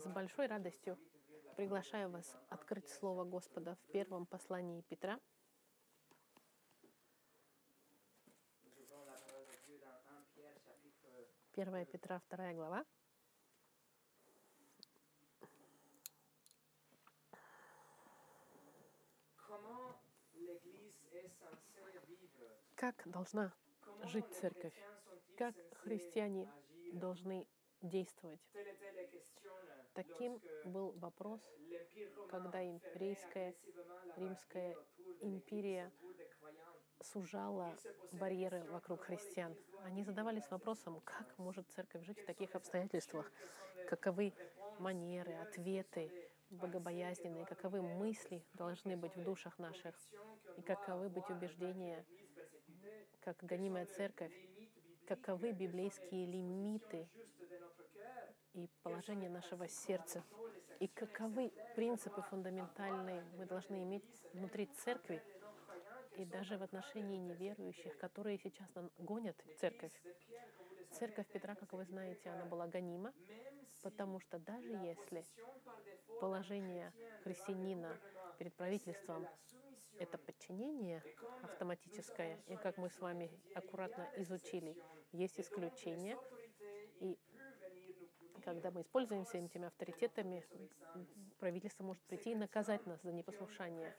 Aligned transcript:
С 0.00 0.06
большой 0.06 0.46
радостью 0.46 0.98
приглашаю 1.58 2.08
вас 2.08 2.34
открыть 2.48 2.88
Слово 2.88 3.24
Господа 3.24 3.74
в 3.74 3.92
первом 3.92 4.24
послании 4.24 4.80
Петра. 4.80 5.20
Первая 11.52 11.84
Петра, 11.84 12.18
вторая 12.20 12.54
глава. 12.54 12.86
Как 22.74 23.02
должна 23.04 23.52
жить 24.04 24.32
церковь? 24.32 24.72
Как 25.36 25.54
христиане 25.82 26.50
должны 26.94 27.46
действовать? 27.82 28.40
Таким 29.94 30.40
был 30.64 30.92
вопрос, 30.92 31.40
когда 32.28 32.64
империйская 32.64 33.54
Римская 34.16 34.76
империя 35.20 35.90
сужала 37.02 37.74
барьеры 38.12 38.62
вокруг 38.70 39.02
христиан. 39.02 39.56
Они 39.84 40.02
задавались 40.02 40.50
вопросом, 40.50 41.00
как 41.04 41.38
может 41.38 41.68
церковь 41.70 42.04
жить 42.04 42.20
в 42.20 42.26
таких 42.26 42.54
обстоятельствах, 42.54 43.30
каковы 43.88 44.32
манеры, 44.78 45.34
ответы 45.34 46.10
богобоязненные, 46.50 47.46
каковы 47.46 47.80
мысли 47.82 48.44
должны 48.54 48.96
быть 48.96 49.14
в 49.16 49.24
душах 49.24 49.58
наших, 49.58 49.94
и 50.56 50.62
каковы 50.62 51.08
быть 51.08 51.28
убеждения, 51.30 52.04
как 53.20 53.36
гонимая 53.42 53.86
церковь, 53.86 54.32
каковы 55.06 55.52
библейские 55.52 56.26
лимиты 56.26 57.08
и 58.54 58.68
положение 58.82 59.30
нашего 59.30 59.68
сердца, 59.68 60.24
и 60.78 60.88
каковы 60.88 61.52
принципы 61.76 62.22
фундаментальные 62.22 63.22
мы 63.36 63.46
должны 63.46 63.82
иметь 63.84 64.04
внутри 64.32 64.66
церкви, 64.66 65.22
и 66.16 66.24
даже 66.24 66.58
в 66.58 66.62
отношении 66.62 67.18
неверующих, 67.18 67.96
которые 67.98 68.38
сейчас 68.38 68.68
гонят 68.98 69.36
церковь. 69.58 69.92
Церковь 70.90 71.26
Петра, 71.28 71.54
как 71.54 71.72
вы 71.72 71.84
знаете, 71.84 72.30
она 72.30 72.44
была 72.44 72.66
гонима, 72.66 73.12
потому 73.82 74.20
что 74.20 74.38
даже 74.38 74.72
если 74.72 75.24
положение 76.20 76.92
христианина 77.22 77.96
перед 78.38 78.54
правительством— 78.54 79.26
это 79.98 80.18
подчинение 80.18 81.02
автоматическое, 81.42 82.42
и 82.46 82.56
как 82.56 82.78
мы 82.78 82.88
с 82.88 82.98
вами 83.00 83.30
аккуратно 83.54 84.08
изучили, 84.16 84.76
есть 85.12 85.38
исключения, 85.38 86.18
и 87.00 87.18
когда 88.40 88.70
мы 88.70 88.82
используемся 88.82 89.38
этими 89.38 89.66
авторитетами, 89.66 90.44
правительство 91.38 91.84
может 91.84 92.02
прийти 92.02 92.32
и 92.32 92.34
наказать 92.34 92.84
нас 92.86 93.00
за 93.02 93.12
непослушание. 93.12 93.94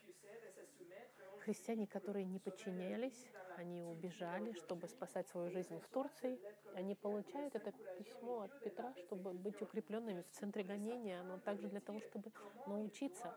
Христиане, 1.43 1.87
которые 1.87 2.25
не 2.25 2.39
подчинялись, 2.39 3.27
они 3.57 3.83
убежали, 3.83 4.53
чтобы 4.53 4.87
спасать 4.87 5.27
свою 5.29 5.49
жизнь 5.51 5.79
в 5.79 5.87
Турции. 5.89 6.39
Они 6.75 6.95
получают 6.95 7.55
это 7.55 7.71
письмо 7.97 8.41
от 8.41 8.63
Петра, 8.63 8.93
чтобы 8.95 9.33
быть 9.33 9.61
укрепленными 9.61 10.21
в 10.21 10.29
центре 10.31 10.63
гонения, 10.63 11.21
но 11.23 11.39
также 11.39 11.67
для 11.67 11.81
того, 11.81 11.99
чтобы 12.01 12.31
научиться, 12.67 13.33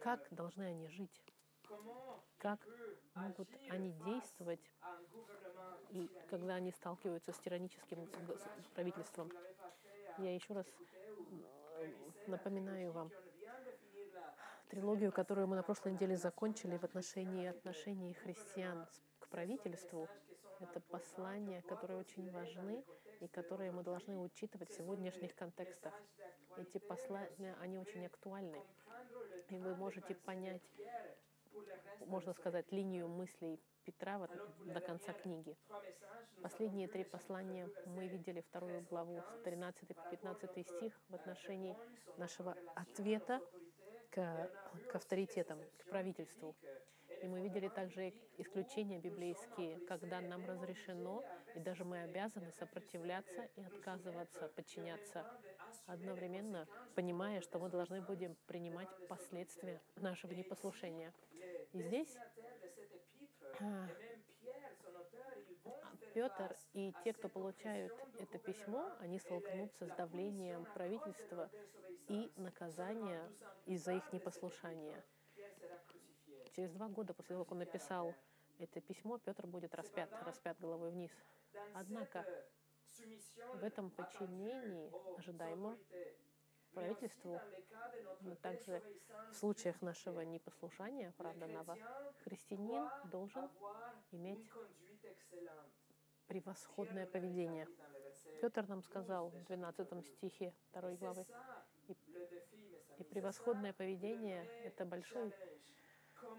как 0.00 0.26
должны 0.30 0.62
они 0.62 0.88
жить, 0.88 1.22
как 2.38 2.60
могут 3.14 3.48
они 3.70 3.92
действовать, 4.04 4.70
и 5.90 6.08
когда 6.28 6.54
они 6.54 6.70
сталкиваются 6.70 7.32
с 7.32 7.38
тираническим 7.38 8.08
правительством. 8.74 9.30
Я 10.18 10.34
еще 10.34 10.52
раз 10.52 10.66
напоминаю 12.26 12.90
вам, 12.90 13.10
трилогию, 14.68 15.12
которую 15.12 15.46
мы 15.46 15.54
на 15.54 15.62
прошлой 15.62 15.92
неделе 15.92 16.16
закончили 16.16 16.76
в 16.76 16.82
отношении 16.82 17.46
отношений 17.46 18.14
христиан 18.14 18.86
к 19.20 19.28
правительству. 19.28 20.08
Это 20.60 20.80
послания, 20.80 21.62
которые 21.62 22.00
очень 22.00 22.30
важны 22.32 22.84
и 23.20 23.28
которые 23.28 23.70
мы 23.70 23.84
должны 23.84 24.18
учитывать 24.18 24.70
в 24.70 24.76
сегодняшних 24.76 25.36
контекстах. 25.36 25.94
Эти 26.56 26.78
послания, 26.78 27.56
они 27.60 27.78
очень 27.78 28.04
актуальны. 28.04 28.60
И 29.50 29.58
вы 29.58 29.76
можете 29.76 30.16
понять, 30.16 30.62
можно 32.06 32.32
сказать, 32.32 32.70
линию 32.72 33.08
мыслей 33.08 33.60
Петра 33.84 34.18
вот 34.18 34.30
до 34.66 34.80
конца 34.80 35.12
книги. 35.12 35.56
Последние 36.42 36.88
три 36.88 37.04
послания 37.04 37.68
мы 37.86 38.06
видели 38.06 38.40
вторую 38.42 38.82
главу, 38.82 39.22
13 39.44 39.88
по 39.88 40.02
15 40.10 40.68
стих 40.68 41.00
в 41.08 41.14
отношении 41.14 41.76
нашего 42.16 42.54
ответа 42.76 43.40
к, 44.10 44.50
к 44.88 44.94
авторитетам, 44.94 45.58
к 45.78 45.88
правительству. 45.88 46.54
И 47.22 47.26
мы 47.26 47.40
видели 47.40 47.68
также 47.68 48.12
исключения 48.36 48.98
библейские, 48.98 49.80
когда 49.86 50.20
нам 50.20 50.46
разрешено, 50.46 51.24
и 51.56 51.58
даже 51.58 51.84
мы 51.84 52.02
обязаны 52.02 52.52
сопротивляться 52.52 53.48
и 53.56 53.62
отказываться, 53.62 54.48
подчиняться, 54.54 55.26
одновременно 55.86 56.68
понимая, 56.94 57.40
что 57.40 57.58
мы 57.58 57.68
должны 57.68 58.00
будем 58.02 58.36
принимать 58.46 58.88
последствия 59.08 59.80
нашего 59.96 60.32
непослушания. 60.32 61.12
И 61.72 61.82
здесь 61.82 62.16
а, 63.60 63.88
Петр 66.14 66.56
и 66.72 66.94
те, 67.04 67.12
кто 67.12 67.28
получают 67.28 67.92
это 68.18 68.38
письмо, 68.38 68.90
они 69.00 69.18
столкнутся 69.18 69.86
с 69.86 69.90
давлением 69.90 70.66
правительства 70.74 71.50
и 72.08 72.32
наказания 72.36 73.30
из-за 73.66 73.92
их 73.92 74.12
непослушания. 74.12 75.04
Через 76.54 76.72
два 76.72 76.88
года 76.88 77.12
после 77.14 77.34
того, 77.34 77.44
как 77.44 77.52
он 77.52 77.58
написал 77.58 78.14
это 78.58 78.80
письмо, 78.80 79.18
Петр 79.18 79.46
будет 79.46 79.74
распят, 79.74 80.10
распят 80.24 80.58
головой 80.58 80.90
вниз. 80.90 81.12
Однако 81.74 82.24
в 83.54 83.62
этом 83.62 83.90
подчинении 83.90 84.92
ожидаемо 85.18 85.78
правительству, 86.70 87.40
но 88.20 88.34
также 88.36 88.82
в 89.30 89.34
случаях 89.34 89.80
нашего 89.82 90.20
непослушания, 90.20 91.12
правда, 91.16 91.46
оправданного, 91.46 91.78
христианин 92.24 92.88
должен 93.04 93.48
иметь 94.12 94.50
превосходное 96.26 97.06
поведение. 97.06 97.66
Петр 98.40 98.66
нам 98.68 98.82
сказал 98.82 99.30
в 99.30 99.44
12 99.44 100.06
стихе 100.06 100.54
2 100.72 100.92
главы, 100.92 101.26
и, 101.88 101.96
и 102.98 103.04
превосходное 103.04 103.72
поведение— 103.72 104.44
это 104.64 104.84
большой 104.84 105.32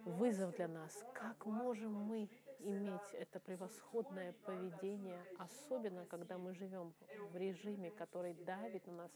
вызов 0.06 0.56
для 0.56 0.68
нас. 0.68 1.04
Как 1.14 1.46
можем 1.46 1.94
мы 1.94 2.30
иметь 2.60 3.14
это 3.14 3.40
превосходное 3.40 4.34
поведение, 4.46 5.26
особенно 5.38 6.06
когда 6.06 6.38
мы 6.38 6.54
живем 6.54 6.94
в 7.32 7.36
режиме, 7.36 7.92
который 7.92 8.34
давит 8.34 8.86
на 8.88 8.94
нас 8.94 9.12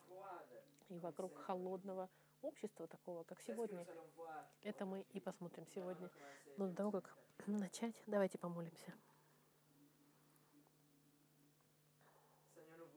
и 0.89 0.99
вокруг 0.99 1.37
холодного 1.37 2.09
общества 2.41 2.87
такого, 2.87 3.23
как 3.23 3.41
сегодня. 3.41 3.85
Это 4.61 4.85
мы 4.85 5.05
и 5.11 5.19
посмотрим 5.19 5.65
сегодня. 5.67 6.09
Но 6.57 6.67
до 6.67 6.75
того, 6.75 6.91
как 6.91 7.17
начать, 7.47 7.95
давайте 8.07 8.37
помолимся. 8.37 8.93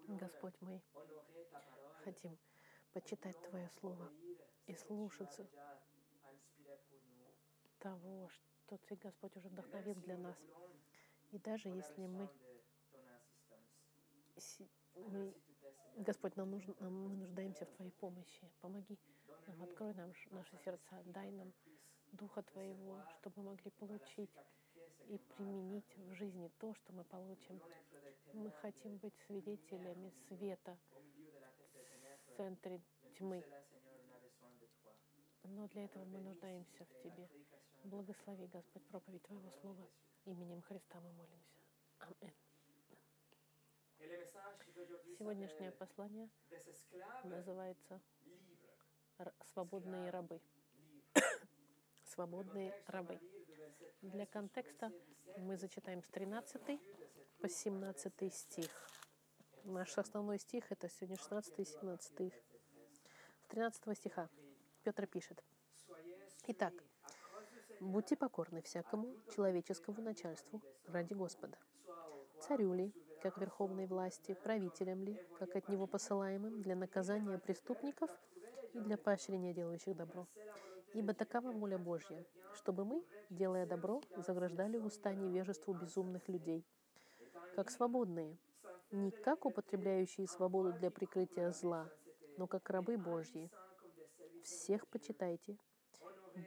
Господь, 0.08 0.54
мы 0.60 0.80
хотим 2.04 2.38
почитать 2.92 3.36
Твое 3.50 3.68
Слово 3.80 4.08
и 4.66 4.74
слушаться 4.74 5.46
того, 7.80 8.28
что 8.28 8.78
Ты, 8.78 8.96
Господь, 8.96 9.36
уже 9.36 9.48
вдохновил 9.48 9.94
для 9.96 10.16
нас. 10.16 10.36
И 11.32 11.38
даже 11.38 11.68
если 11.68 12.06
мы, 12.06 12.28
мы 14.94 15.34
Господь, 15.96 16.36
нам 16.36 16.50
нужно, 16.50 16.74
нам, 16.80 16.92
мы 17.08 17.16
нуждаемся 17.16 17.64
в 17.64 17.70
Твоей 17.70 17.90
помощи. 17.92 18.50
Помоги 18.60 18.98
нам, 19.46 19.62
открой 19.62 19.94
нам 19.94 20.12
наши 20.30 20.56
сердца, 20.58 21.02
дай 21.06 21.30
нам 21.30 21.52
Духа 22.12 22.42
Твоего, 22.42 23.02
чтобы 23.18 23.42
мы 23.42 23.50
могли 23.50 23.70
получить 23.70 24.30
и 25.08 25.18
применить 25.36 25.96
в 25.96 26.14
жизни 26.14 26.50
то, 26.58 26.74
что 26.74 26.92
мы 26.92 27.02
получим. 27.04 27.62
Мы 28.34 28.50
хотим 28.50 28.98
быть 28.98 29.14
свидетелями 29.26 30.12
света 30.28 30.76
в 32.26 32.36
центре 32.36 32.82
тьмы. 33.16 33.42
Но 35.44 35.66
для 35.68 35.86
этого 35.86 36.04
мы 36.04 36.20
нуждаемся 36.20 36.84
в 36.84 37.02
Тебе. 37.02 37.26
Благослови, 37.84 38.46
Господь, 38.48 38.84
проповедь 38.88 39.22
Твоего 39.22 39.50
Слова. 39.62 39.88
Именем 40.26 40.60
Христа 40.60 41.00
мы 41.00 41.10
молимся. 41.12 41.56
Аминь. 42.00 42.45
Сегодняшнее 45.18 45.72
послание 45.72 46.28
называется 47.24 48.00
«Свободные 49.52 50.10
рабы». 50.10 50.40
«Свободные 52.04 52.74
рабы». 52.86 53.18
Для 54.02 54.26
контекста 54.26 54.92
мы 55.38 55.56
зачитаем 55.56 56.02
с 56.02 56.08
13 56.08 56.80
по 57.40 57.48
17 57.48 58.34
стих. 58.34 58.90
Наш 59.64 59.96
основной 59.98 60.38
стих— 60.38 60.64
это 60.70 60.88
сегодня 60.88 61.16
16 61.16 61.58
и 61.58 61.64
17. 61.64 62.32
13 63.48 63.96
стиха 63.96 64.28
Петр 64.82 65.06
пишет. 65.06 65.42
Итак, 66.48 66.74
будьте 67.80 68.16
покорны 68.16 68.62
всякому 68.62 69.16
человеческому 69.34 70.02
начальству 70.02 70.62
ради 70.86 71.14
Господа. 71.14 71.58
Царю 72.40 72.72
ли, 72.74 72.92
как 73.30 73.38
верховной 73.38 73.86
власти, 73.86 74.36
правителям 74.44 75.02
ли, 75.02 75.20
как 75.40 75.56
от 75.56 75.68
него 75.68 75.88
посылаемым 75.88 76.62
для 76.62 76.76
наказания 76.76 77.38
преступников 77.38 78.08
и 78.72 78.78
для 78.78 78.96
поощрения 78.96 79.52
делающих 79.52 79.96
добро. 79.96 80.28
Ибо 80.94 81.12
такова 81.12 81.50
воля 81.50 81.76
Божья, 81.76 82.24
чтобы 82.54 82.84
мы, 82.84 83.04
делая 83.28 83.66
добро, 83.66 84.00
заграждали 84.16 84.78
уста 84.78 85.12
невежеству 85.12 85.74
безумных 85.74 86.28
людей, 86.28 86.64
как 87.56 87.72
свободные, 87.72 88.38
не 88.92 89.10
как 89.10 89.44
употребляющие 89.44 90.28
свободу 90.28 90.72
для 90.72 90.92
прикрытия 90.92 91.50
зла, 91.50 91.90
но 92.36 92.46
как 92.46 92.70
рабы 92.70 92.96
Божьи. 92.96 93.50
Всех 94.44 94.86
почитайте, 94.86 95.58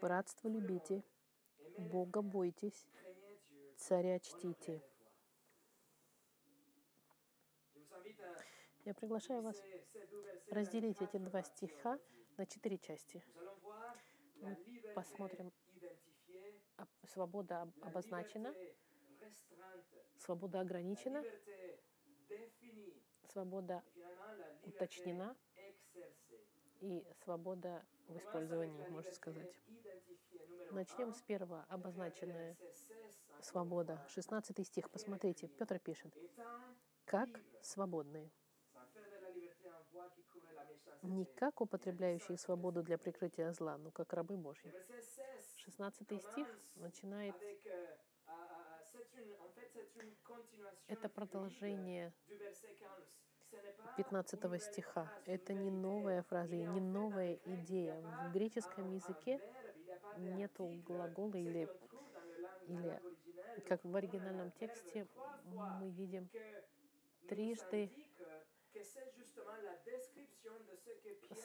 братство 0.01 0.47
любите, 0.47 1.03
Бога 1.77 2.21
бойтесь, 2.21 2.87
царя 3.75 4.17
чтите. 4.19 4.81
Я 8.85 8.93
приглашаю 8.93 9.41
вас 9.41 9.61
разделить 10.49 11.01
эти 11.01 11.17
два 11.17 11.43
стиха 11.43 11.99
на 12.37 12.45
четыре 12.45 12.77
части. 12.77 13.23
Мы 14.41 14.57
посмотрим, 14.95 15.51
свобода 17.05 17.71
обозначена, 17.81 18.55
свобода 20.17 20.61
ограничена, 20.61 21.23
свобода 23.27 23.83
уточнена 24.63 25.35
и 26.79 27.05
свобода 27.23 27.85
в 28.07 28.17
использовании, 28.17 28.87
можно 28.87 29.11
сказать. 29.11 29.59
Начнем 30.71 31.13
с 31.13 31.21
первого, 31.21 31.65
обозначенная 31.69 32.55
свобода. 33.41 34.05
16 34.09 34.65
стих, 34.65 34.89
посмотрите, 34.89 35.47
Петр 35.47 35.79
пишет. 35.79 36.13
Как 37.05 37.29
свободные. 37.61 38.31
Не 41.01 41.25
как 41.25 41.61
употребляющие 41.61 42.37
свободу 42.37 42.83
для 42.83 42.97
прикрытия 42.97 43.53
зла, 43.53 43.77
но 43.77 43.91
как 43.91 44.13
рабы 44.13 44.37
Божьи. 44.37 44.73
16 45.57 46.21
стих 46.21 46.47
начинает 46.75 47.35
это 50.87 51.09
продолжение 51.09 52.13
15 53.97 54.61
стиха. 54.61 55.11
Это 55.25 55.53
не 55.53 55.71
новая 55.71 56.23
фраза, 56.23 56.55
не 56.55 56.81
новая 56.81 57.39
идея. 57.45 58.01
В 58.01 58.31
греческом 58.31 58.91
языке 58.93 59.39
нет 60.17 60.51
глагола 60.57 61.35
или, 61.35 61.69
или 62.67 63.01
как 63.67 63.83
в 63.83 63.95
оригинальном 63.95 64.51
тексте 64.51 65.07
мы 65.45 65.89
видим 65.91 66.29
трижды 67.27 67.91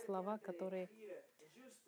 слова, 0.04 0.38
которые 0.38 0.88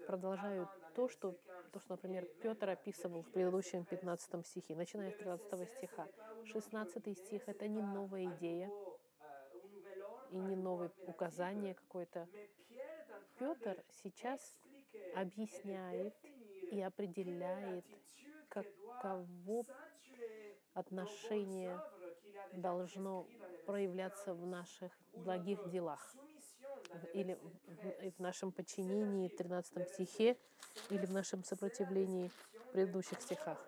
продолжают 0.06 0.68
то, 0.94 1.08
что, 1.08 1.36
то, 1.72 1.80
что, 1.80 1.94
например, 1.94 2.26
Петр 2.42 2.70
описывал 2.70 3.22
в 3.22 3.30
предыдущем 3.30 3.84
15 3.84 4.46
стихе, 4.46 4.74
начиная 4.74 5.10
с 5.10 5.16
13 5.16 5.68
стиха. 5.76 6.08
16 6.44 7.18
стих— 7.18 7.42
это 7.48 7.68
не 7.68 7.82
новая 7.82 8.24
идея 8.36 8.70
и 10.30 10.36
не 10.36 10.56
новое 10.56 10.90
указание 11.06 11.74
какое-то. 11.74 12.28
Петр 13.38 13.82
сейчас 13.90 14.58
объясняет 15.14 16.14
и 16.70 16.80
определяет, 16.80 17.84
каково 18.48 19.64
отношение 20.72 21.78
должно 22.52 23.26
проявляться 23.66 24.34
в 24.34 24.46
наших 24.46 24.92
благих 25.14 25.68
делах 25.68 26.14
или 27.12 27.38
в, 28.16 28.20
нашем 28.20 28.52
подчинении 28.52 29.28
в 29.28 29.36
13 29.36 29.88
стихе, 29.88 30.38
или 30.90 31.04
в 31.04 31.12
нашем 31.12 31.44
сопротивлении 31.44 32.28
в 32.28 32.72
предыдущих 32.72 33.20
стихах. 33.20 33.58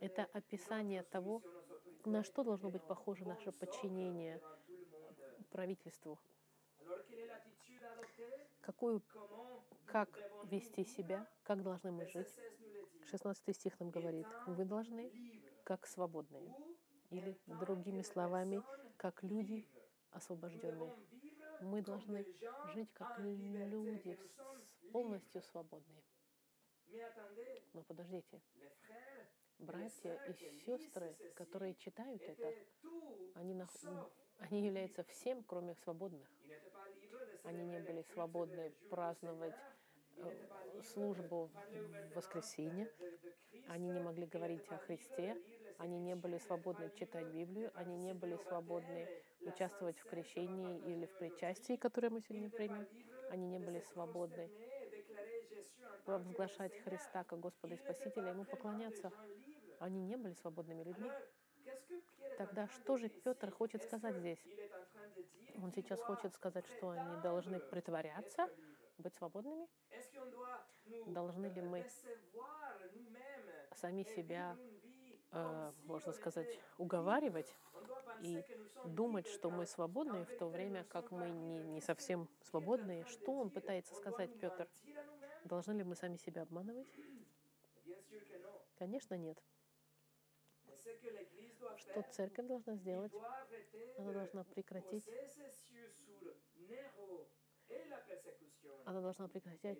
Это 0.00 0.26
описание 0.32 1.02
того, 1.04 1.42
на 2.04 2.24
что 2.24 2.42
должно 2.42 2.70
быть 2.70 2.82
похоже 2.82 3.26
наше 3.26 3.52
подчинение 3.52 4.40
правительству. 5.50 6.18
Какую, 8.60 9.02
как 9.86 10.08
вести 10.44 10.84
себя, 10.84 11.26
как 11.42 11.62
должны 11.62 11.92
мы 11.92 12.06
жить. 12.06 12.28
16 13.10 13.56
стих 13.56 13.78
нам 13.80 13.90
говорит, 13.90 14.26
вы 14.46 14.64
должны 14.64 15.10
как 15.64 15.86
свободные. 15.86 16.54
Или 17.10 17.38
другими 17.46 18.02
словами, 18.02 18.62
как 18.96 19.22
люди 19.22 19.66
освобожденные. 20.10 20.94
Мы 21.60 21.82
должны 21.82 22.24
жить 22.74 22.92
как 22.92 23.18
люди, 23.18 24.18
полностью 24.92 25.42
свободные. 25.42 26.02
Но 27.72 27.82
подождите, 27.82 28.40
братья 29.58 30.14
и 30.26 30.32
сестры, 30.64 31.16
которые 31.34 31.74
читают 31.74 32.22
это, 32.22 32.52
они, 33.34 33.54
нах... 33.54 33.70
они 34.38 34.66
являются 34.66 35.04
всем, 35.04 35.44
кроме 35.44 35.74
свободных. 35.74 36.28
Они 37.44 37.64
не 37.66 37.78
были 37.80 38.02
свободны 38.02 38.70
праздновать 38.90 39.56
э, 40.16 40.82
службу 40.82 41.50
в 41.52 42.14
воскресенье. 42.14 42.90
Они 43.68 43.90
не 43.90 44.00
могли 44.00 44.26
говорить 44.26 44.66
о 44.68 44.78
Христе. 44.78 45.36
Они 45.80 45.98
не 45.98 46.14
были 46.14 46.36
свободны 46.36 46.90
читать 46.94 47.26
Библию. 47.28 47.72
Они 47.74 47.96
не 47.96 48.12
были 48.12 48.36
свободны 48.36 49.08
участвовать 49.40 49.98
в 49.98 50.04
крещении 50.04 50.78
или 50.80 51.06
в 51.06 51.18
причастии, 51.18 51.76
которое 51.76 52.10
мы 52.10 52.20
сегодня 52.20 52.50
примем. 52.50 52.86
Они 53.30 53.46
не 53.46 53.58
были 53.58 53.80
свободны 53.80 54.50
провозглашать 56.04 56.76
Христа 56.82 57.24
как 57.24 57.40
Господа 57.40 57.74
и 57.74 57.78
Спасителя, 57.78 58.30
Ему 58.30 58.44
поклоняться. 58.44 59.10
Они 59.78 60.02
не 60.02 60.16
были 60.16 60.34
свободными 60.34 60.82
людьми. 60.82 61.10
Тогда 62.36 62.68
что 62.68 62.98
же 62.98 63.08
Петр 63.08 63.50
хочет 63.50 63.82
сказать 63.82 64.16
здесь? 64.16 64.44
Он 65.62 65.72
сейчас 65.72 66.00
хочет 66.00 66.34
сказать, 66.34 66.66
что 66.66 66.90
они 66.90 67.22
должны 67.22 67.58
притворяться, 67.58 68.48
быть 68.98 69.14
свободными? 69.14 69.66
Должны 71.06 71.46
ли 71.46 71.62
мы 71.62 71.86
сами 73.74 74.02
себя, 74.02 74.56
э, 75.32 75.72
можно 75.84 76.12
сказать, 76.12 76.58
уговаривать 76.78 77.54
и 78.20 78.44
думать, 78.84 79.26
что 79.26 79.50
мы 79.50 79.66
свободны, 79.66 80.24
в 80.24 80.36
то 80.36 80.48
время 80.48 80.84
как 80.84 81.10
мы 81.10 81.30
не, 81.30 81.62
не 81.62 81.80
совсем 81.80 82.28
свободные? 82.42 83.04
Что 83.06 83.32
он 83.32 83.50
пытается 83.50 83.94
сказать, 83.94 84.30
Петр? 84.38 84.68
Должны 85.44 85.72
ли 85.72 85.84
мы 85.84 85.94
сами 85.94 86.16
себя 86.16 86.42
обманывать? 86.42 86.88
Конечно, 88.76 89.14
нет 89.14 89.38
что 91.76 92.02
церковь 92.10 92.46
должна 92.46 92.76
сделать? 92.76 93.12
Она 93.98 94.12
должна 94.12 94.44
прекратить 94.44 95.04
она 98.84 99.00
должна 99.00 99.28
прекратить 99.28 99.78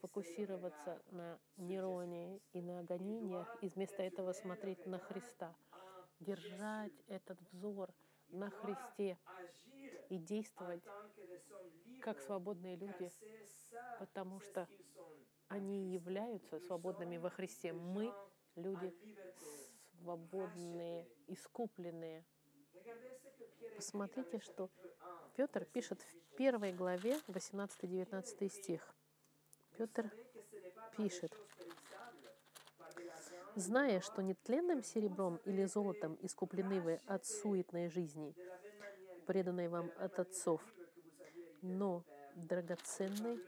фокусироваться 0.00 1.02
на 1.10 1.38
Нероне 1.56 2.40
и 2.52 2.60
на 2.62 2.82
гонениях, 2.82 3.54
и 3.60 3.68
вместо 3.68 4.02
этого 4.02 4.32
смотреть 4.32 4.84
на 4.86 4.98
Христа, 4.98 5.54
держать 6.20 6.92
этот 7.06 7.38
взор 7.52 7.94
на 8.28 8.50
Христе 8.50 9.18
и 10.08 10.18
действовать 10.18 10.82
как 12.00 12.20
свободные 12.20 12.76
люди, 12.76 13.12
потому 13.98 14.40
что 14.40 14.68
они 15.48 15.92
являются 15.92 16.58
свободными 16.60 17.16
во 17.18 17.30
Христе. 17.30 17.72
Мы 17.72 18.14
люди 18.56 18.94
свободные, 20.00 21.06
искупленные. 21.26 22.24
Посмотрите, 23.76 24.40
что 24.40 24.70
Петр 25.36 25.64
пишет 25.64 26.00
в 26.00 26.36
первой 26.36 26.72
главе, 26.72 27.18
18-19 27.28 28.48
стих. 28.48 28.94
Петр 29.76 30.10
пишет, 30.96 31.32
«Зная, 33.54 34.00
что 34.00 34.22
не 34.22 34.34
тленным 34.34 34.82
серебром 34.82 35.36
или 35.44 35.64
золотом 35.64 36.18
искуплены 36.22 36.80
вы 36.80 37.00
от 37.06 37.26
суетной 37.26 37.88
жизни, 37.88 38.34
преданной 39.26 39.68
вам 39.68 39.90
от 39.98 40.18
отцов, 40.18 40.62
но 41.62 42.04
драгоценной 42.34 43.40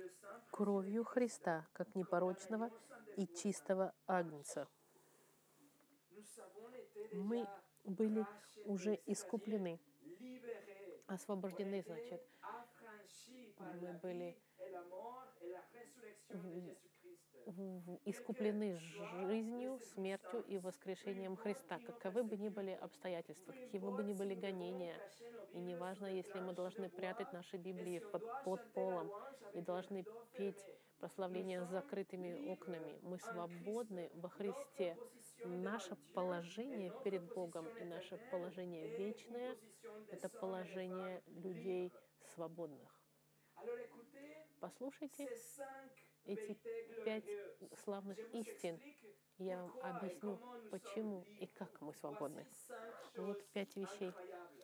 кровью 0.50 1.04
Христа, 1.04 1.66
как 1.72 1.94
непорочного 1.94 2.70
и 3.16 3.26
чистого 3.26 3.94
агнца, 4.06 4.68
мы 7.12 7.46
были 7.88 8.26
уже 8.64 8.98
искуплены, 9.06 9.80
освобождены, 11.06 11.82
значит, 11.82 12.22
мы 13.58 13.92
были 14.02 14.36
искуплены 18.04 18.78
жизнью, 18.78 19.78
смертью 19.94 20.42
и 20.42 20.58
воскрешением 20.58 21.36
Христа. 21.36 21.78
Каковы 21.78 22.22
бы 22.22 22.36
ни 22.36 22.50
были 22.50 22.72
обстоятельства, 22.72 23.52
какие 23.52 23.80
бы 23.80 24.02
ни 24.02 24.12
были 24.12 24.34
гонения, 24.34 24.96
и 25.52 25.58
неважно, 25.58 26.06
если 26.06 26.40
мы 26.40 26.52
должны 26.52 26.90
прятать 26.90 27.32
наши 27.32 27.56
Библии 27.56 28.00
под, 28.00 28.22
под 28.44 28.72
полом 28.72 29.10
и 29.54 29.60
должны 29.62 30.04
петь 30.36 30.62
прославление 30.98 31.64
с 31.64 31.68
закрытыми 31.68 32.50
окнами. 32.50 32.98
Мы 33.02 33.18
свободны 33.18 34.10
во 34.14 34.28
Христе. 34.28 34.96
Наше 35.44 35.96
положение 36.14 36.92
перед 37.04 37.22
Богом 37.34 37.68
и 37.78 37.84
наше 37.84 38.18
положение 38.30 38.96
вечное— 38.96 39.56
это 40.10 40.28
положение 40.28 41.22
людей 41.26 41.92
свободных. 42.34 42.98
Послушайте 44.60 45.28
эти 46.24 46.58
пять 47.04 47.24
славных 47.84 48.18
истин. 48.34 48.80
Я 49.38 49.62
вам 49.62 49.78
объясню, 49.82 50.38
почему 50.70 51.22
и 51.40 51.46
как 51.46 51.80
мы 51.80 51.94
свободны. 51.94 52.46
Вот 53.16 53.44
пять 53.52 53.76
вещей 53.76 54.12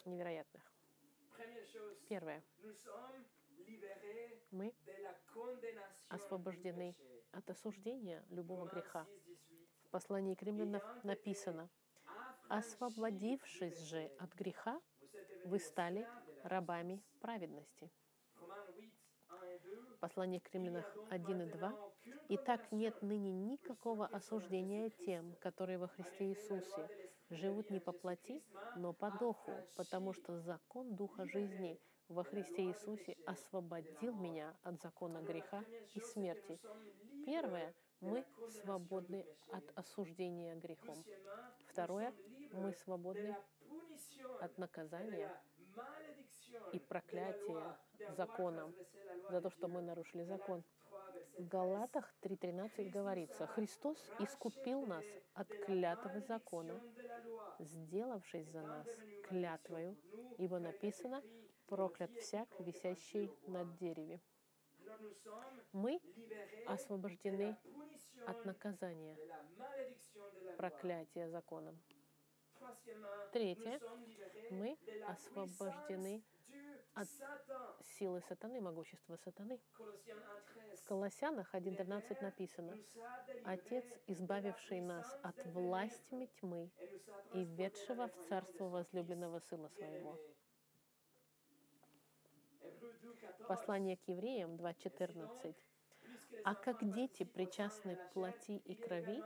невероятных. 0.05 0.73
Первое. 2.09 2.43
Мы 4.51 4.75
освобождены 6.09 6.97
от 7.33 7.49
осуждения 7.51 8.25
любого 8.31 8.67
греха. 8.67 9.07
Послании 9.95 10.35
к 10.35 10.43
римлянам 10.43 10.83
написано, 11.05 11.71
«Освободившись 12.49 13.79
же 13.79 14.11
от 14.19 14.35
греха, 14.35 14.81
вы 15.45 15.61
стали 15.61 16.05
рабами 16.43 17.01
праведности». 17.21 17.93
Послание 20.01 20.41
к 20.41 20.53
римлянам 20.53 20.83
1 21.11 21.43
и 21.43 21.47
2. 21.47 21.93
«Итак, 22.31 22.73
нет 22.73 23.03
ныне 23.03 23.33
никакого 23.33 24.07
осуждения 24.07 24.91
тем, 24.91 25.37
которые 25.37 25.79
во 25.79 25.87
Христе 25.87 26.25
Иисусе 26.25 26.89
живут 27.31 27.71
не 27.71 27.79
по 27.79 27.93
плоти, 27.93 28.43
но 28.75 28.93
по 28.93 29.13
духу, 29.13 29.53
потому 29.77 30.13
что 30.13 30.41
закон 30.41 30.97
Духа 30.97 31.25
жизни 31.25 31.81
во 32.09 32.25
Христе 32.25 32.65
Иисусе 32.65 33.17
освободил 33.27 34.17
меня 34.17 34.57
от 34.65 34.83
закона 34.83 35.23
греха 35.23 35.63
и 35.95 36.01
смерти». 36.01 36.59
Первое, 37.25 37.73
мы 38.05 38.25
свободны 38.63 39.25
от 39.51 39.65
осуждения 39.75 40.55
грехом. 40.57 40.97
Второе, 41.67 42.13
мы 42.53 42.73
свободны 42.73 43.37
от 44.41 44.57
наказания 44.59 45.31
и 46.73 46.79
проклятия 46.79 47.77
законом 48.17 48.75
за 49.31 49.41
то, 49.41 49.51
что 49.51 49.69
мы 49.69 49.81
нарушили 49.81 50.25
закон. 50.25 50.63
В 51.39 51.49
Галатах 51.49 52.15
3.13 52.23 52.91
говорится, 52.91 53.47
«Христос 53.47 53.99
искупил 54.21 54.87
нас 54.87 55.05
от 55.33 55.49
клятвы 55.49 56.21
закона, 56.21 56.81
сделавшись 57.59 58.49
за 58.51 58.63
нас 58.63 58.87
клятвою, 59.29 59.97
ибо 60.39 60.59
написано, 60.59 61.23
проклят 61.67 62.13
всяк, 62.13 62.49
висящий 62.61 63.33
над 63.47 63.77
дереве». 63.77 64.21
Мы 65.73 66.01
освобождены 66.67 67.57
от 68.27 68.45
наказания, 68.45 69.17
проклятия 70.57 71.29
законом. 71.29 71.79
Третье. 73.33 73.81
Мы 74.51 74.79
освобождены 75.07 76.23
от 76.95 77.09
силы 77.99 78.21
сатаны, 78.29 78.61
могущества 78.61 79.17
сатаны. 79.17 79.61
В 80.77 80.89
Колоссянах 80.89 81.55
1.13 81.55 82.23
написано, 82.23 82.79
«Отец, 83.45 83.85
избавивший 84.07 84.81
нас 84.81 85.07
от 85.23 85.45
власти 85.47 86.31
тьмы 86.41 86.71
и 87.33 87.45
ведшего 87.45 88.09
в 88.09 88.29
царство 88.29 88.69
возлюбленного 88.69 89.41
Сына 89.41 89.69
Своего». 89.71 90.19
Послание 93.49 93.97
к 93.97 94.09
евреям 94.09 94.57
2.14. 94.57 95.55
«А 96.45 96.55
как 96.55 96.93
дети 96.93 97.25
причастны 97.25 97.97
к 97.97 98.13
плоти 98.13 98.57
и 98.57 98.75
крови, 98.75 99.23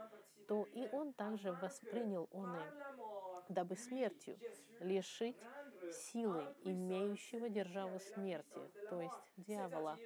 то 0.47 0.65
и 0.73 0.87
он 0.91 1.13
также 1.13 1.51
воспринял 1.53 2.27
он 2.31 2.55
и, 2.55 3.53
дабы 3.53 3.75
смертью 3.75 4.37
лишить 4.79 5.37
силы, 5.91 6.43
имеющего 6.63 7.49
державу 7.49 7.99
смерти, 7.99 8.61
то 8.89 9.01
есть 9.01 9.31
дьявола. 9.37 9.97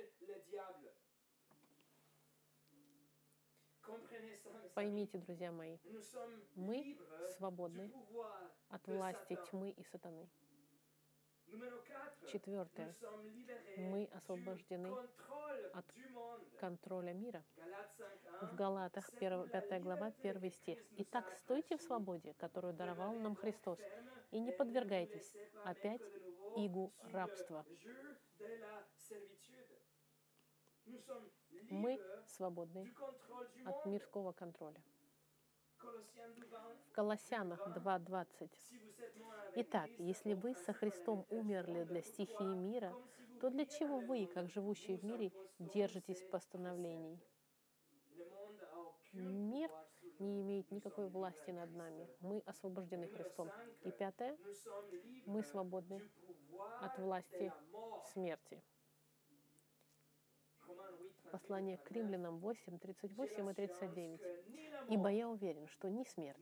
Поймите, 4.74 5.18
друзья 5.20 5.52
мои, 5.52 5.78
мы 6.56 6.98
свободны 7.38 7.92
от 8.70 8.88
власти 8.88 9.38
тьмы 9.50 9.72
и 9.72 9.84
сатаны. 9.84 10.28
Четвертое. 12.32 12.94
Мы 13.78 14.10
освобождены 14.14 14.92
от 15.74 15.86
контроля 16.60 17.14
мира. 17.14 17.44
В 18.42 18.56
Галатах 18.56 19.10
1, 19.20 19.50
5 19.50 19.82
глава, 19.82 20.14
1 20.22 20.52
стих. 20.52 20.80
«Итак, 20.98 21.32
стойте 21.38 21.78
в 21.78 21.82
свободе, 21.82 22.34
которую 22.34 22.74
даровал 22.74 23.14
нам 23.14 23.36
Христос, 23.36 23.80
и 24.32 24.40
не 24.40 24.52
подвергайтесь 24.52 25.36
опять 25.64 26.02
игу 26.58 26.92
рабства». 27.12 27.66
Мы 31.70 32.00
свободны 32.26 32.94
от 33.66 33.86
мирского 33.86 34.32
контроля. 34.32 34.82
В 36.88 36.92
Колоссянах 36.92 37.60
2.20. 37.68 38.50
Итак, 39.56 39.90
если 39.98 40.34
вы 40.34 40.56
со 40.56 40.74
Христом 40.74 41.26
умерли 41.30 41.84
для 41.84 42.02
стихии 42.02 42.56
мира, 42.56 42.94
то 43.42 43.50
для 43.50 43.66
чего 43.66 44.00
вы, 44.00 44.28
как 44.28 44.50
живущие 44.50 44.98
в 44.98 45.04
мире, 45.04 45.32
держитесь 45.60 46.24
постановлений? 46.32 47.20
Мир 49.14 49.70
не 50.20 50.42
имеет 50.42 50.72
никакой 50.72 51.10
власти 51.10 51.52
над 51.52 51.74
нами. 51.76 52.08
Мы 52.22 52.40
освобождены 52.46 53.08
Христом. 53.08 53.52
И 53.84 53.92
пятое, 53.92 54.38
мы 55.26 55.44
свободны 55.44 56.02
от 56.82 56.98
власти 56.98 57.52
смерти. 58.14 58.62
Послание 61.34 61.80
к 61.80 61.90
римлянам 61.90 62.38
8, 62.38 62.78
38 62.78 63.50
и 63.50 63.54
39. 63.56 64.22
«Ибо 64.90 65.10
я 65.10 65.28
уверен, 65.28 65.66
что 65.68 65.90
ни 65.90 66.04
смерть, 66.04 66.38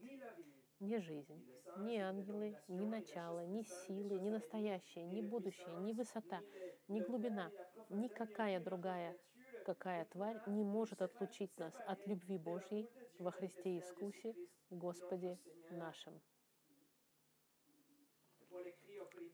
ни 0.80 0.98
жизнь, 0.98 1.42
ни 1.78 1.96
ангелы, 1.96 2.58
ни 2.68 2.84
начало, 2.84 3.46
ни 3.46 3.62
силы, 3.62 4.20
ни 4.20 4.28
настоящее, 4.28 5.06
ни 5.06 5.22
будущее, 5.22 5.74
ни 5.80 5.94
высота, 5.94 6.42
ни 6.88 7.00
глубина, 7.00 7.50
никакая 7.88 8.60
другая 8.60 9.16
какая 9.64 10.04
тварь 10.04 10.38
не 10.46 10.62
может 10.62 11.00
отлучить 11.00 11.56
нас 11.56 11.72
от 11.86 12.06
любви 12.06 12.36
Божьей 12.36 12.90
во 13.18 13.30
Христе 13.30 13.76
Иисусе, 13.76 14.34
Господе 14.68 15.38
нашим. 15.70 16.20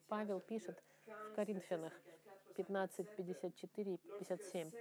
Павел 0.06 0.40
пишет 0.40 0.80
в 1.06 1.34
Коринфянах 1.34 1.94
15, 2.58 3.08
54 3.14 3.94
и 3.94 3.98
57. 3.98 4.72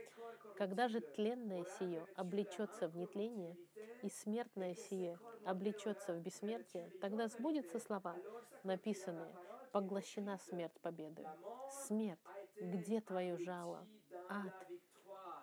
«Когда 0.56 0.88
же 0.88 1.00
тленное 1.00 1.64
сие 1.78 2.08
облечется 2.16 2.88
в 2.88 2.98
нетление, 2.98 3.56
и 4.02 4.10
смертное 4.10 4.74
сие 4.74 5.20
облечется 5.46 6.14
в 6.14 6.20
бессмертие, 6.20 6.90
тогда 7.00 7.28
сбудется 7.28 7.78
слова, 7.80 8.16
написанные, 8.64 9.38
поглощена 9.72 10.40
смерть 10.40 10.80
победы. 10.82 11.24
Смерть, 11.70 12.20
где 12.60 13.00
твое 13.00 13.38
жало? 13.38 13.88
Ад, 14.28 14.68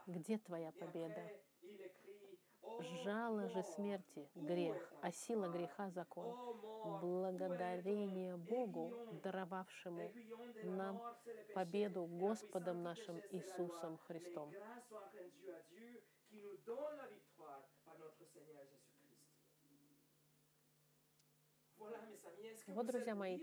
где 0.08 0.38
твоя 0.38 0.72
победа? 0.72 1.30
Жало 2.81 3.49
же 3.49 3.62
смерти— 3.62 4.28
грех, 4.35 4.93
а 5.00 5.12
сила 5.12 5.49
греха— 5.49 5.90
закон. 5.90 6.35
Благодарение 7.00 8.37
Богу, 8.37 8.93
даровавшему 9.23 10.12
нам 10.62 11.00
победу 11.54 12.07
Господом 12.07 12.83
нашим 12.83 13.21
Иисусом 13.31 13.99
Христом. 13.99 14.52
Вот, 22.66 22.87
друзья 22.87 23.14
мои, 23.14 23.38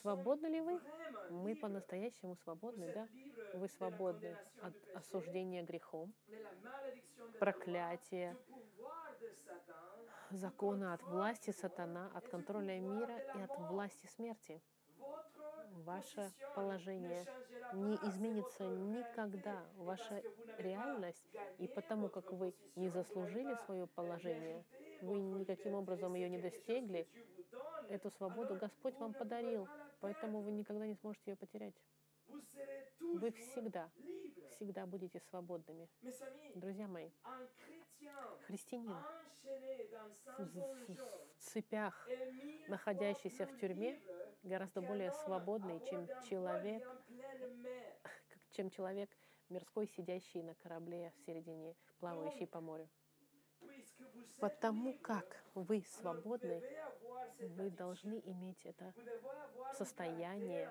свободны 0.00 0.46
ли 0.46 0.60
вы? 0.60 0.80
Мы 1.30 1.54
по-настоящему 1.54 2.36
свободны, 2.36 2.92
да? 2.92 3.08
Вы 3.54 3.68
свободны 3.68 4.36
от 4.60 4.74
осуждения 4.94 5.62
грехом, 5.62 6.12
проклятия, 7.38 8.36
закона 10.30 10.94
от 10.94 11.02
власти 11.02 11.50
сатана, 11.50 12.10
от 12.14 12.28
контроля 12.28 12.78
мира 12.80 13.18
и 13.34 13.40
от 13.40 13.58
власти 13.70 14.06
смерти. 14.06 14.60
ваше 15.84 16.30
положение 16.54 17.26
не 17.72 17.96
изменится 17.96 18.64
никогда. 18.64 19.64
Ваша 19.76 20.22
реальность, 20.58 21.26
и 21.58 21.66
потому 21.66 22.08
как 22.08 22.32
вы 22.32 22.54
не 22.76 22.88
заслужили 22.88 23.54
свое 23.66 23.86
положение, 23.86 24.64
вы 25.00 25.20
никаким 25.20 25.74
образом 25.74 26.14
ее 26.14 26.28
не 26.28 26.38
достигли, 26.38 27.08
эту 27.92 28.10
свободу 28.10 28.56
Господь 28.56 28.98
вам 28.98 29.12
подарил, 29.12 29.68
поэтому 30.00 30.40
вы 30.40 30.52
никогда 30.52 30.86
не 30.86 30.94
сможете 30.94 31.32
ее 31.32 31.36
потерять. 31.36 31.74
Вы 33.00 33.30
всегда, 33.32 33.90
всегда 34.50 34.86
будете 34.86 35.20
свободными. 35.20 35.88
Друзья 36.54 36.88
мои, 36.88 37.10
христианин 38.46 38.96
в, 40.38 40.86
цепях, 41.38 42.08
находящийся 42.68 43.46
в 43.46 43.56
тюрьме, 43.58 44.00
гораздо 44.42 44.80
более 44.80 45.12
свободный, 45.12 45.80
чем 45.90 46.08
человек, 46.28 46.88
чем 48.52 48.70
человек 48.70 49.10
мирской, 49.48 49.86
сидящий 49.86 50.42
на 50.42 50.54
корабле 50.54 51.12
в 51.16 51.26
середине, 51.26 51.76
плавающий 51.98 52.46
по 52.46 52.60
морю. 52.60 52.88
Потому 54.38 54.94
как 54.98 55.44
вы 55.54 55.82
свободны, 55.82 56.62
вы 57.40 57.70
должны 57.70 58.20
иметь 58.24 58.64
это 58.64 58.92
состояние 59.74 60.68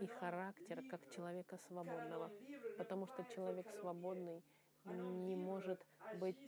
и 0.00 0.06
характер 0.06 0.82
как 0.90 1.08
человека 1.10 1.58
свободного. 1.58 2.30
Потому 2.78 3.06
что 3.06 3.24
человек 3.24 3.70
свободный 3.80 4.42
не 4.84 5.36
может 5.36 5.84
быть... 6.14 6.38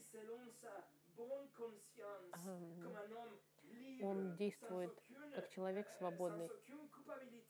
Он 4.03 4.35
действует 4.37 4.93
как 5.35 5.49
человек 5.49 5.89
свободный, 5.99 6.51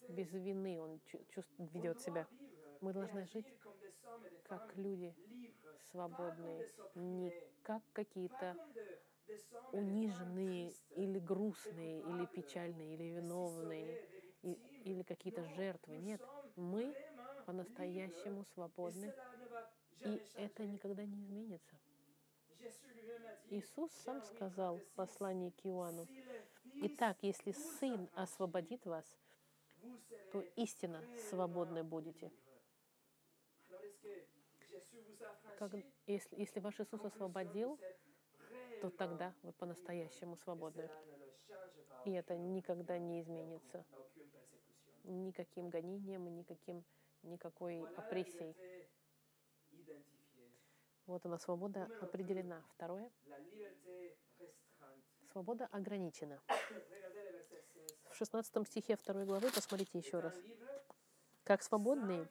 без 0.08 0.30
вины 0.32 0.80
он 0.80 1.00
чувствует, 1.28 1.72
ведет 1.72 2.00
себя. 2.00 2.26
Мы 2.80 2.92
должны 2.92 3.26
жить 3.26 3.52
как 4.42 4.62
люди 4.76 5.14
свободные, 5.90 6.66
не 6.94 7.34
как 7.62 7.82
какие-то 7.92 8.56
униженные 9.72 10.74
или 10.94 11.18
грустные, 11.18 12.02
или 12.02 12.26
печальные, 12.26 12.94
или 12.94 13.04
виновные, 13.04 13.98
или 14.84 15.02
какие-то 15.02 15.44
жертвы. 15.44 15.98
Нет, 15.98 16.22
мы 16.56 16.96
по-настоящему 17.44 18.44
свободны, 18.54 19.14
и 20.04 20.22
это 20.34 20.66
никогда 20.66 21.04
не 21.04 21.22
изменится. 21.22 21.78
Иисус 23.48 23.90
сам 24.04 24.22
сказал 24.22 24.80
в 24.80 24.94
послании 24.96 25.50
к 25.50 25.64
Иоанну, 25.66 26.08
«Итак, 26.80 27.18
если 27.22 27.52
Сын 27.52 28.08
освободит 28.14 28.86
вас, 28.86 29.06
то 30.28 30.44
истинно 30.56 31.06
свободны 31.14 31.82
будете». 31.82 32.30
Как, 35.58 35.72
если, 36.06 36.36
если 36.36 36.60
ваш 36.60 36.80
Иисус 36.80 37.04
освободил, 37.04 37.78
то 38.80 38.90
тогда 38.90 39.32
вы 39.42 39.52
по-настоящему 39.52 40.36
свободны. 40.36 40.90
И 42.04 42.12
это 42.12 42.36
никогда 42.36 42.98
не 42.98 43.20
изменится. 43.20 43.84
Никаким 45.04 45.68
гонением, 45.68 46.34
никаким, 46.34 46.84
никакой 47.22 47.84
опрессией. 47.96 48.54
Вот 51.06 51.24
она, 51.26 51.38
свобода 51.38 51.88
определена. 52.00 52.62
Второе. 52.74 53.10
Свобода 55.30 55.66
ограничена. 55.66 56.40
В 58.10 58.16
16 58.16 58.66
стихе 58.68 58.96
2 58.96 59.24
главы, 59.24 59.50
посмотрите 59.50 59.98
еще 59.98 60.20
раз. 60.20 60.34
Как 61.42 61.62
свободные, 61.62 62.28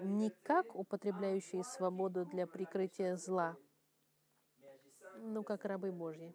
не 0.00 0.30
как 0.42 0.74
употребляющие 0.74 1.64
свободу 1.64 2.24
для 2.26 2.46
прикрытия 2.46 3.16
зла, 3.16 3.56
но 5.16 5.42
как 5.42 5.64
рабы 5.64 5.92
Божьи. 5.92 6.34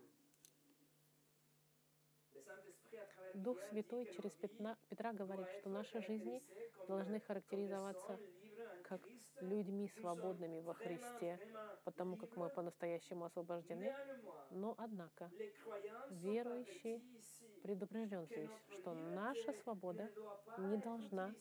Дух 3.33 3.61
Святой 3.69 4.05
через 4.05 4.31
Петра 4.89 5.13
говорит, 5.13 5.47
что 5.59 5.69
наши 5.69 6.01
жизни 6.01 6.41
должны 6.87 7.19
характеризоваться 7.19 8.19
как 8.83 9.01
людьми 9.41 9.89
свободными 9.99 10.59
во 10.59 10.73
Христе, 10.73 11.39
потому 11.83 12.17
как 12.17 12.35
мы 12.35 12.49
по-настоящему 12.49 13.25
освобождены. 13.25 13.93
Но, 14.51 14.75
однако, 14.77 15.31
верующий 16.09 17.03
предупрежден 17.61 18.25
здесь, 18.25 18.51
что 18.69 18.93
наша 18.93 19.53
свобода 19.63 20.09
не 20.57 20.77
должна 20.77 21.33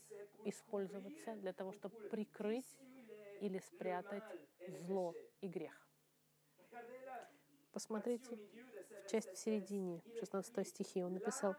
использоваться 0.44 1.34
для 1.36 1.52
того, 1.52 1.72
чтобы 1.72 1.96
прикрыть 2.10 2.78
или 3.40 3.58
спрятать 3.58 4.24
зло 4.66 5.14
и 5.40 5.48
грех. 5.48 5.86
Посмотрите 7.72 8.38
в 9.04 9.10
часть 9.10 9.30
в 9.32 9.38
середине, 9.38 10.02
16 10.18 10.66
стихи, 10.66 11.02
он 11.02 11.14
написал 11.14 11.56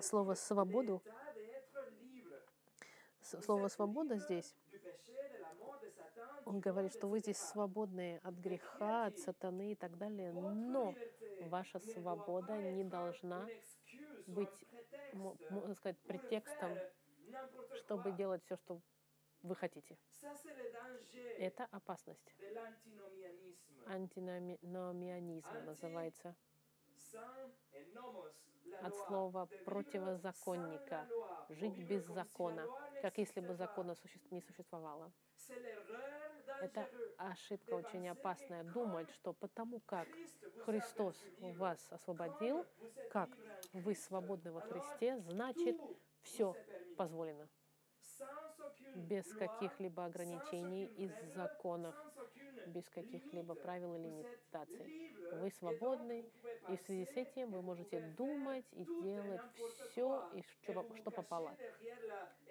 слово 0.00 0.34
«свободу». 0.34 1.02
Слово 3.42 3.68
«свобода» 3.68 4.16
здесь 4.16 4.54
он 6.44 6.60
говорит, 6.60 6.92
что 6.92 7.06
вы 7.06 7.20
здесь 7.20 7.38
свободны 7.38 8.18
от 8.24 8.34
греха, 8.34 9.06
от 9.06 9.18
сатаны 9.18 9.72
и 9.72 9.74
так 9.76 9.96
далее, 9.98 10.32
но 10.32 10.94
ваша 11.40 11.78
свобода 11.78 12.56
не 12.56 12.84
должна 12.84 13.48
быть, 14.26 14.48
можно 15.12 15.74
сказать, 15.74 15.98
претекстом, 16.00 16.78
чтобы 17.74 18.12
делать 18.12 18.42
все, 18.44 18.56
что 18.56 18.80
вы 19.42 19.54
хотите. 19.54 19.96
Это 21.38 21.66
опасность. 21.70 22.34
Антиномианизм 23.86 25.64
называется. 25.64 26.34
От 28.82 28.94
слова 29.06 29.48
противозаконника. 29.64 31.06
Жить 31.48 31.78
без 31.78 32.04
закона, 32.06 32.66
как 33.02 33.18
если 33.18 33.40
бы 33.40 33.54
закона 33.54 33.94
не 34.30 34.40
существовало. 34.40 35.12
Это 36.60 36.88
ошибка 37.16 37.74
очень 37.74 38.08
опасная. 38.08 38.64
Думать, 38.64 39.10
что 39.10 39.32
потому 39.32 39.80
как 39.80 40.08
Христос 40.64 41.16
вас 41.40 41.80
освободил, 41.90 42.66
как 43.10 43.30
вы 43.72 43.94
свободны 43.94 44.52
во 44.52 44.60
Христе, 44.60 45.18
значит, 45.20 45.80
все 46.22 46.54
позволено. 46.96 47.48
Без 48.94 49.26
каких-либо 49.34 50.04
ограничений 50.04 50.86
из 50.86 51.12
законов, 51.34 51.94
без 52.66 52.88
каких-либо 52.88 53.54
правил 53.54 53.94
или 53.94 54.08
лимитаций. 54.08 55.12
Вы 55.32 55.50
свободны, 55.50 56.24
и 56.68 56.76
в 56.76 56.80
связи 56.82 57.06
с 57.06 57.16
этим 57.16 57.50
вы 57.50 57.62
можете 57.62 58.00
думать 58.16 58.66
и 58.72 58.84
делать 59.02 59.40
все, 59.90 60.30
и 60.34 60.42
что, 60.42 60.86
что 60.96 61.10
попало. 61.10 61.56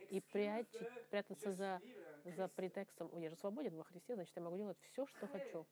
И 0.09 0.21
прячь, 0.21 0.75
прятаться 1.09 1.51
за 1.51 1.81
за 2.25 2.47
претекстом 2.47 3.09
«Ой, 3.13 3.23
я 3.23 3.29
же 3.29 3.35
свободен 3.35 3.75
во 3.75 3.83
Христе, 3.83 4.15
значит, 4.15 4.35
я 4.35 4.41
могу 4.41 4.57
делать 4.57 4.77
все, 4.81 5.05
что 5.05 5.27
хочу». 5.27 5.65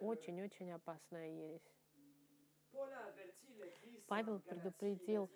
Очень-очень 0.00 0.72
опасная 0.72 1.28
ересь. 1.28 1.72
Павел 4.06 4.40
предупредил 4.40 5.30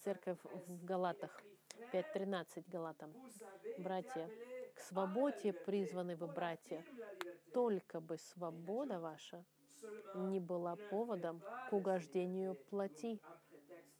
церковь 0.00 0.38
в 0.42 0.84
Галатах, 0.84 1.42
5.13 1.92 2.64
Галатам. 2.68 3.14
«Братья, 3.78 4.28
к 4.74 4.80
свободе 4.80 5.52
призваны 5.52 6.16
вы, 6.16 6.26
братья, 6.26 6.84
только 7.52 8.00
бы 8.00 8.18
свобода 8.18 8.98
ваша 9.00 9.44
не 10.14 10.40
была 10.40 10.76
поводом 10.76 11.42
к 11.70 11.72
угождению 11.72 12.54
плоти, 12.70 13.20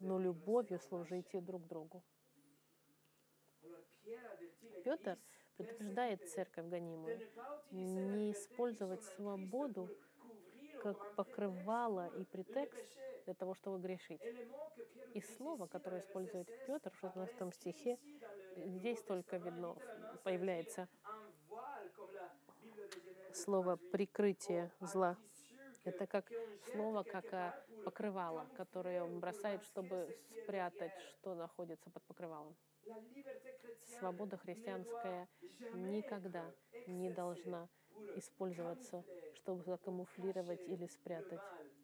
но 0.00 0.18
любовью 0.18 0.78
служите 0.80 1.40
друг 1.40 1.66
другу». 1.66 2.02
Петр 4.84 5.18
предупреждает 5.56 6.26
церковь 6.28 6.66
гонимую 6.66 7.22
не 7.70 8.32
использовать 8.32 9.02
свободу 9.04 9.90
как 10.78 11.14
покрывало 11.14 12.08
и 12.08 12.24
претекст 12.24 12.98
для 13.24 13.34
того, 13.34 13.54
чтобы 13.54 13.78
грешить. 13.78 14.20
И 15.14 15.20
слово, 15.20 15.66
которое 15.66 16.00
использует 16.00 16.48
Петр 16.66 16.90
в 16.90 16.98
16 16.98 17.54
стихе, 17.54 17.98
здесь 18.56 19.02
только 19.02 19.36
видно, 19.36 19.76
появляется 20.24 20.88
слово 23.32 23.76
«прикрытие 23.90 24.70
зла». 24.80 25.16
Это 25.84 26.06
как 26.06 26.30
слово, 26.70 27.02
как 27.02 27.56
покрывало, 27.84 28.46
которое 28.56 29.02
он 29.02 29.18
бросает, 29.20 29.64
чтобы 29.64 30.14
спрятать, 30.30 30.92
что 31.00 31.34
находится 31.34 31.90
под 31.90 32.02
покрывалом. 32.04 32.54
Свобода 33.98 34.36
христианская 34.36 35.28
никогда 35.74 36.44
не 36.86 37.10
должна 37.10 37.68
использоваться, 38.16 39.04
чтобы 39.34 39.62
закамуфлировать 39.62 40.60
или 40.68 40.86
спрятать 40.86 41.40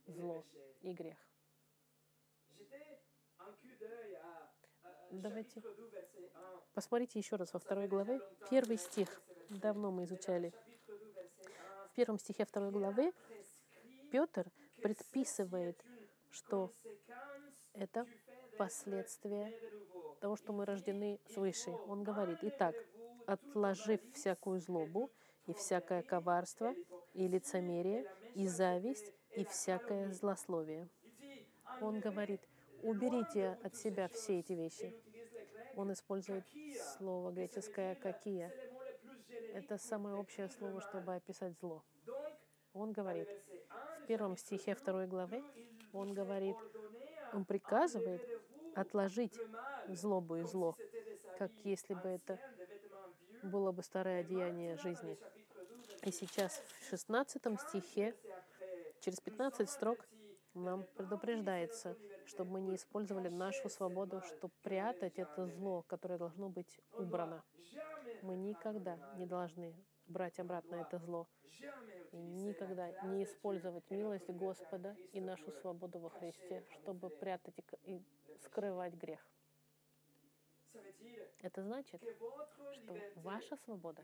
зло 0.08 0.44
и 0.80 0.92
грех. 0.92 1.18
Давайте 5.10 5.62
посмотрите 6.74 7.18
еще 7.18 7.36
раз 7.36 7.52
во 7.52 7.60
второй 7.60 7.88
главе. 7.88 8.20
Первый 8.50 8.76
стих. 8.76 9.22
Давно 9.48 9.90
мы 9.90 10.04
изучали. 10.04 10.52
В 11.90 11.94
первом 11.94 12.18
стихе 12.18 12.44
второй 12.44 12.70
главы 12.70 13.12
Петр 14.10 14.50
предписывает, 14.82 15.82
что 16.30 16.70
это 17.72 18.06
последствия 18.58 19.52
того, 20.20 20.36
что 20.36 20.52
мы 20.52 20.64
рождены 20.64 21.20
свыше. 21.32 21.70
Он 21.86 22.02
говорит, 22.02 22.38
итак, 22.42 22.74
отложив 23.26 24.00
всякую 24.12 24.60
злобу 24.60 25.10
и 25.46 25.54
всякое 25.54 26.02
коварство 26.02 26.74
и 27.14 27.26
лицемерие 27.26 28.10
и 28.34 28.46
зависть 28.46 29.12
и 29.38 29.44
всякое 29.44 30.10
злословие. 30.12 30.88
Он 31.80 32.00
говорит, 32.00 32.40
уберите 32.82 33.56
от 33.62 33.76
себя 33.76 34.08
все 34.08 34.40
эти 34.40 34.52
вещи. 34.52 34.92
Он 35.76 35.92
использует 35.92 36.44
слово 36.96 37.30
греческое 37.30 37.94
«какие». 37.94 38.50
Это 39.54 39.78
самое 39.78 40.16
общее 40.16 40.48
слово, 40.48 40.80
чтобы 40.80 41.14
описать 41.14 41.56
зло. 41.60 41.84
Он 42.72 42.90
говорит, 42.90 43.28
в 44.02 44.06
первом 44.06 44.36
стихе 44.36 44.74
второй 44.74 45.06
главы, 45.06 45.44
он 45.92 46.14
говорит, 46.14 46.56
он 47.32 47.44
приказывает 47.44 48.22
отложить 48.74 49.38
злобу 49.88 50.36
и 50.36 50.42
зло, 50.42 50.76
как 51.38 51.52
если 51.62 51.94
бы 51.94 52.08
это 52.08 52.40
было 53.44 53.70
бы 53.70 53.84
старое 53.84 54.20
одеяние 54.20 54.76
жизни. 54.78 55.16
И 56.02 56.10
сейчас 56.10 56.60
в 56.80 56.90
16 56.90 57.42
стихе, 57.68 58.14
через 59.08 59.20
15 59.20 59.70
строк, 59.70 60.06
нам 60.52 60.84
предупреждается, 60.94 61.96
чтобы 62.26 62.52
мы 62.52 62.60
не 62.60 62.76
использовали 62.76 63.28
нашу 63.28 63.70
свободу, 63.70 64.20
чтобы 64.20 64.52
прятать 64.62 65.18
это 65.18 65.46
зло, 65.46 65.82
которое 65.82 66.18
должно 66.18 66.50
быть 66.50 66.78
убрано. 66.92 67.42
Мы 68.20 68.36
никогда 68.36 68.98
не 69.16 69.24
должны 69.24 69.74
брать 70.08 70.38
обратно 70.38 70.76
это 70.76 70.98
зло 70.98 71.26
и 72.12 72.18
никогда 72.18 72.90
не 73.04 73.24
использовать 73.24 73.90
милость 73.90 74.28
Господа 74.28 74.94
и 75.12 75.22
нашу 75.22 75.52
свободу 75.52 76.00
во 76.00 76.10
Христе, 76.10 76.66
чтобы 76.68 77.08
прятать 77.08 77.54
и 77.84 78.02
скрывать 78.42 78.92
грех. 78.92 79.26
Это 81.40 81.62
значит, 81.62 82.02
что 82.72 82.96
ваша 83.16 83.56
свобода, 83.56 84.02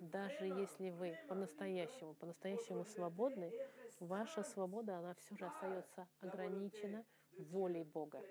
даже 0.00 0.46
если 0.46 0.90
вы 0.90 1.16
по-настоящему, 1.28 2.14
по-настоящему 2.14 2.84
свободны, 2.84 3.52
ваша 4.00 4.42
свобода, 4.42 4.98
она 4.98 5.14
все 5.14 5.36
же 5.36 5.46
остается 5.46 6.08
ограничена 6.20 7.04
волей 7.38 7.84
Бога, 7.84 8.22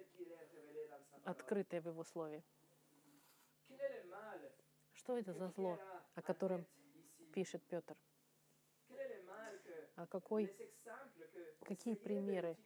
открытой 1.23 1.79
в 1.79 1.87
Его 1.87 2.03
Слове. 2.03 2.43
Что 4.93 5.17
это 5.17 5.33
за 5.33 5.47
зло, 5.49 5.79
о 6.15 6.21
котором 6.21 6.65
пишет 7.33 7.63
Петр? 7.63 7.95
А 9.95 10.07
какой, 10.07 10.49
какие 11.61 11.95
примеры, 11.95 12.57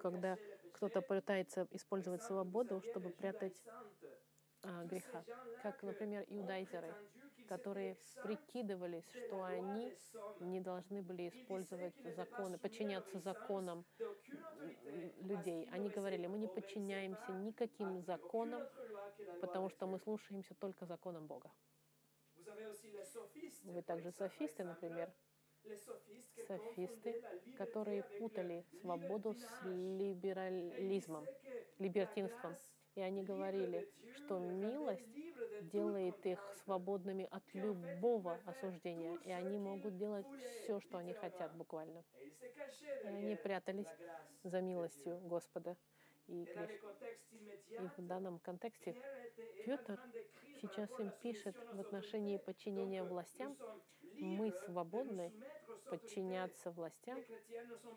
когда 0.00 0.36
кто-то 0.72 1.02
пытается 1.02 1.66
использовать 1.70 2.22
свободу, 2.22 2.80
чтобы 2.82 3.10
прятать 3.10 3.62
а, 4.62 4.84
греха? 4.84 5.24
Как, 5.62 5.82
например, 5.82 6.24
иудайзеры, 6.28 6.94
которые 7.48 7.96
прикидывались, 8.22 9.08
что 9.10 9.42
они 9.44 9.92
не 10.40 10.60
должны 10.60 11.02
были 11.02 11.28
использовать 11.28 11.94
законы, 12.16 12.58
подчиняться 12.58 13.18
законам 13.20 13.84
людей. 15.22 15.68
Они 15.70 15.88
говорили, 15.88 16.26
мы 16.26 16.38
не 16.38 16.48
подчиняемся 16.48 17.32
никаким 17.32 18.02
законам, 18.02 18.68
потому 19.40 19.68
что 19.70 19.86
мы 19.86 19.98
слушаемся 19.98 20.54
только 20.54 20.86
законам 20.86 21.26
Бога. 21.26 21.50
Вы 23.64 23.82
также 23.82 24.12
софисты, 24.12 24.64
например, 24.64 25.12
софисты, 26.46 27.22
которые 27.56 28.02
путали 28.18 28.64
свободу 28.80 29.34
с 29.34 29.62
либерализмом, 29.64 31.26
либертинством. 31.78 32.54
И 32.94 33.00
они 33.00 33.22
говорили, 33.22 33.88
что 34.16 34.38
милость 34.38 35.06
делает 35.72 36.26
их 36.26 36.40
свободными 36.64 37.28
от 37.30 37.42
любого 37.54 38.40
осуждения, 38.44 39.16
и 39.24 39.30
они 39.30 39.58
могут 39.58 39.96
делать 39.96 40.26
все, 40.62 40.80
что 40.80 40.98
они 40.98 41.12
хотят 41.12 41.54
буквально. 41.54 42.02
И 43.04 43.06
они 43.06 43.36
прятались 43.36 43.86
за 44.42 44.60
милостью 44.60 45.18
Господа 45.20 45.76
и. 46.28 46.46
И 47.70 47.88
в 47.96 48.06
данном 48.06 48.38
контексте 48.38 48.94
Петр 49.64 50.00
сейчас 50.60 50.90
им 50.98 51.10
пишет 51.22 51.56
в 51.72 51.80
отношении 51.80 52.36
подчинения 52.36 53.02
властям, 53.02 53.56
мы 54.18 54.52
свободны 54.66 55.32
подчиняться 55.90 56.70
властям. 56.70 57.18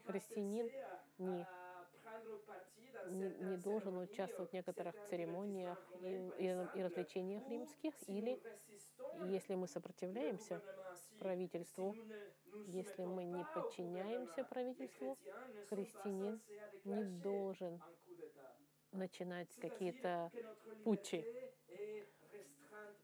Христианин 0.05 0.69
не, 1.17 1.47
не, 3.09 3.29
не 3.29 3.57
должен 3.57 3.97
участвовать 3.97 4.51
в 4.51 4.53
некоторых 4.53 4.95
церемониях 5.09 5.77
и, 6.01 6.31
и, 6.37 6.79
и 6.79 6.83
развлечениях 6.83 7.47
римских, 7.47 7.93
или 8.07 8.41
если 9.25 9.55
мы 9.55 9.67
сопротивляемся 9.67 10.61
правительству, 11.19 11.95
если 12.67 13.05
мы 13.05 13.25
не 13.25 13.45
подчиняемся 13.53 14.43
правительству, 14.43 15.17
христианин 15.69 16.41
не 16.83 17.03
должен 17.03 17.81
начинать 18.91 19.53
какие-то 19.59 20.31
путчи. 20.83 21.25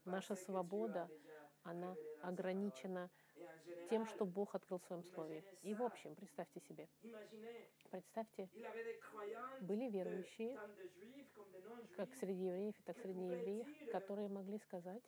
Наша 0.04 0.34
свобода, 0.36 1.08
она 1.62 1.94
ограничена 2.22 3.10
тем, 3.90 4.06
что 4.06 4.24
Бог 4.24 4.54
открыл 4.54 4.78
в 4.78 4.84
своем 4.84 5.04
слове. 5.04 5.42
И 5.62 5.74
в 5.74 5.82
общем, 5.82 6.14
представьте 6.14 6.60
себе, 6.60 6.88
представьте, 7.90 8.48
были 9.60 9.90
верующие, 9.90 10.58
как 11.96 12.14
среди 12.14 12.44
евреев, 12.44 12.74
так 12.84 12.98
среди 12.98 13.20
неевреев, 13.20 13.66
которые 13.90 14.28
могли 14.28 14.58
сказать, 14.58 15.02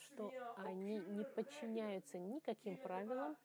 что 0.00 0.32
они 0.56 0.98
не 0.98 1.24
подчиняются 1.24 2.18
никаким 2.18 2.76
правилам, 2.76 3.36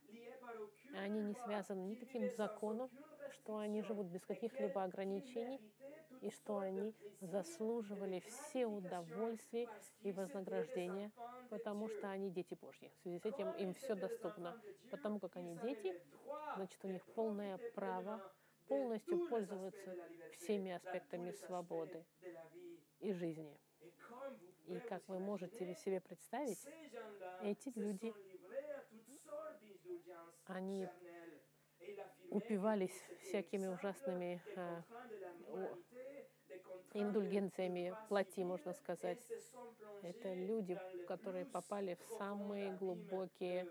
они 0.94 1.22
не 1.22 1.34
связаны 1.34 1.82
никаким 1.82 2.30
законом, 2.36 2.90
что 3.32 3.58
они 3.58 3.82
живут 3.82 4.08
без 4.08 4.22
каких-либо 4.26 4.84
ограничений, 4.84 5.60
и 6.22 6.30
что 6.30 6.60
они 6.60 6.94
заслуживали 7.22 8.20
все 8.22 8.66
удовольствия 8.66 9.70
и 10.02 10.12
вознаграждения, 10.12 11.12
потому 11.50 11.90
что 11.90 12.10
они 12.10 12.30
дети 12.30 12.56
Божьи. 12.56 12.92
В 12.96 13.02
связи 13.02 13.20
с 13.20 13.26
этим 13.26 13.52
им 13.52 13.74
все 13.74 13.96
доступно. 13.96 14.60
Потому 14.92 15.20
как 15.20 15.36
они 15.38 15.56
дети, 15.58 15.96
значит, 16.56 16.84
у 16.84 16.88
них 16.88 17.06
полное 17.14 17.58
право 17.76 18.22
полностью 18.68 19.28
пользоваться 19.28 19.96
всеми 20.34 20.72
аспектами 20.72 21.32
свободы 21.32 22.06
и 23.00 23.12
жизни. 23.12 23.60
И 24.68 24.80
как 24.88 25.08
вы 25.08 25.20
можете 25.20 25.74
себе 25.76 26.00
представить, 26.00 26.64
эти 27.42 27.72
люди, 27.76 28.14
они 30.46 30.88
упивались 32.30 32.98
всякими 33.22 33.68
ужасными 33.68 34.42
э, 34.56 34.82
индульгенциями 36.94 37.96
плоти, 38.08 38.42
можно 38.42 38.74
сказать. 38.74 39.20
Это 40.02 40.34
люди, 40.34 40.80
которые 41.08 41.46
попали 41.46 41.96
в 41.96 42.18
самые 42.18 42.72
глубокие 42.72 43.68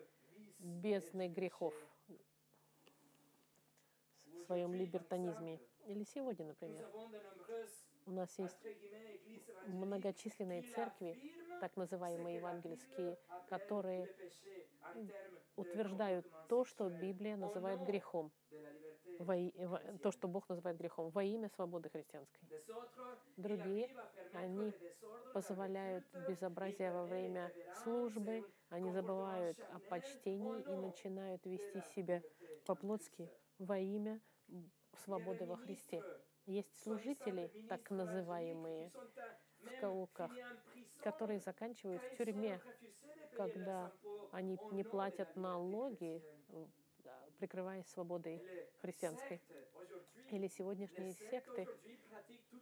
бездны 0.59 1.29
грехов 1.29 1.75
в 4.27 4.47
своем 4.47 4.75
либертонизме. 4.75 5.61
Или 5.87 6.05
сегодня, 6.05 6.47
например. 6.47 6.85
У 8.09 8.11
нас 8.11 8.39
есть 8.39 8.57
многочисленные 9.67 10.63
церкви, 10.63 11.19
так 11.59 11.77
называемые 11.77 12.37
евангельские, 12.37 13.19
которые 13.45 14.09
утверждают 15.57 16.27
то, 16.47 16.65
что 16.65 16.89
Библия 16.89 17.37
называет 17.37 17.83
грехом 17.83 18.33
во, 19.19 19.35
то, 20.03 20.11
что 20.11 20.29
Бог 20.29 20.49
называет 20.49 20.79
грехом, 20.79 21.11
во 21.11 21.23
имя 21.23 21.51
свободы 21.51 21.91
христианской. 21.91 22.49
Другие, 23.37 23.91
они 24.33 24.75
позволяют 25.33 26.07
безобразие 26.15 26.93
во 26.93 27.07
время 27.07 27.53
службы, 27.73 28.47
они 28.71 28.91
забывают 28.91 29.59
о 29.69 29.81
почтении 29.81 30.63
и 30.63 30.77
начинают 30.77 31.45
вести 31.47 31.83
себя 31.83 32.23
по-плотски 32.65 33.31
во 33.59 33.79
имя 33.79 34.21
свободы 35.05 35.47
во 35.47 35.57
Христе. 35.57 36.05
Есть 36.49 36.83
служители, 36.83 37.51
так 37.69 37.91
называемые, 37.91 38.91
в 39.61 39.81
кавычках, 39.81 40.33
которые 41.03 41.41
заканчивают 41.41 42.03
в 42.03 42.17
тюрьме, 42.17 42.59
когда 43.37 43.93
они 44.33 44.59
не 44.73 44.83
платят 44.83 45.37
налоги 45.37 46.23
прикрываясь 47.39 47.87
свободой 47.89 48.43
христианской. 48.81 49.41
Или 50.31 50.49
сегодняшние 50.49 51.13
секты 51.31 51.69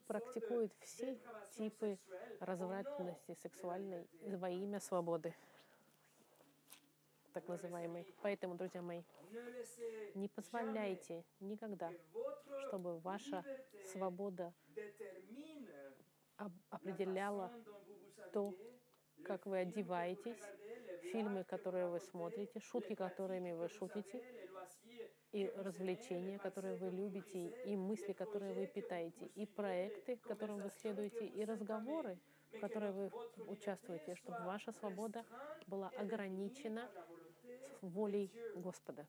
практикуют 0.07 0.73
все 0.81 1.19
типы 1.57 1.99
развратности 2.41 3.37
сексуальной 3.43 4.07
во 4.23 4.51
имя 4.51 4.81
свободы, 4.81 5.35
так 7.37 7.49
называемой. 7.49 8.07
Поэтому, 8.23 8.55
друзья 8.55 8.81
мои, 8.81 9.03
не 10.15 10.29
позволяйте 10.29 11.23
никогда, 11.41 11.93
чтобы 12.63 12.99
ваша 13.01 13.45
свобода 13.93 14.55
определяла 16.71 17.53
то, 18.33 18.55
как 19.23 19.45
вы 19.45 19.59
одеваетесь, 19.59 20.41
фильмы, 21.13 21.45
которые 21.45 21.89
вы 21.89 22.01
смотрите, 22.01 22.59
шутки, 22.59 22.95
которыми 22.95 23.53
вы 23.53 23.69
шутите, 23.69 24.23
и 25.33 25.53
развлечения, 25.57 26.39
которые 26.39 26.77
вы 26.77 26.91
любите, 26.91 27.51
и 27.65 27.77
мысли, 27.77 28.15
которые 28.15 28.55
вы 28.55 28.67
питаете, 28.67 29.27
и 29.27 29.45
проекты, 29.45 30.17
которым 30.17 30.63
вы 30.63 30.71
следуете, 30.71 31.27
и 31.27 31.45
разговоры, 31.45 32.19
в 32.53 32.61
которые 32.61 32.93
вы 32.93 33.11
участвуете, 33.47 34.15
чтобы 34.15 34.43
ваша 34.45 34.73
свобода 34.73 35.27
была 35.67 35.91
ограничена 35.97 36.89
волей 37.83 38.31
Господа. 38.55 39.07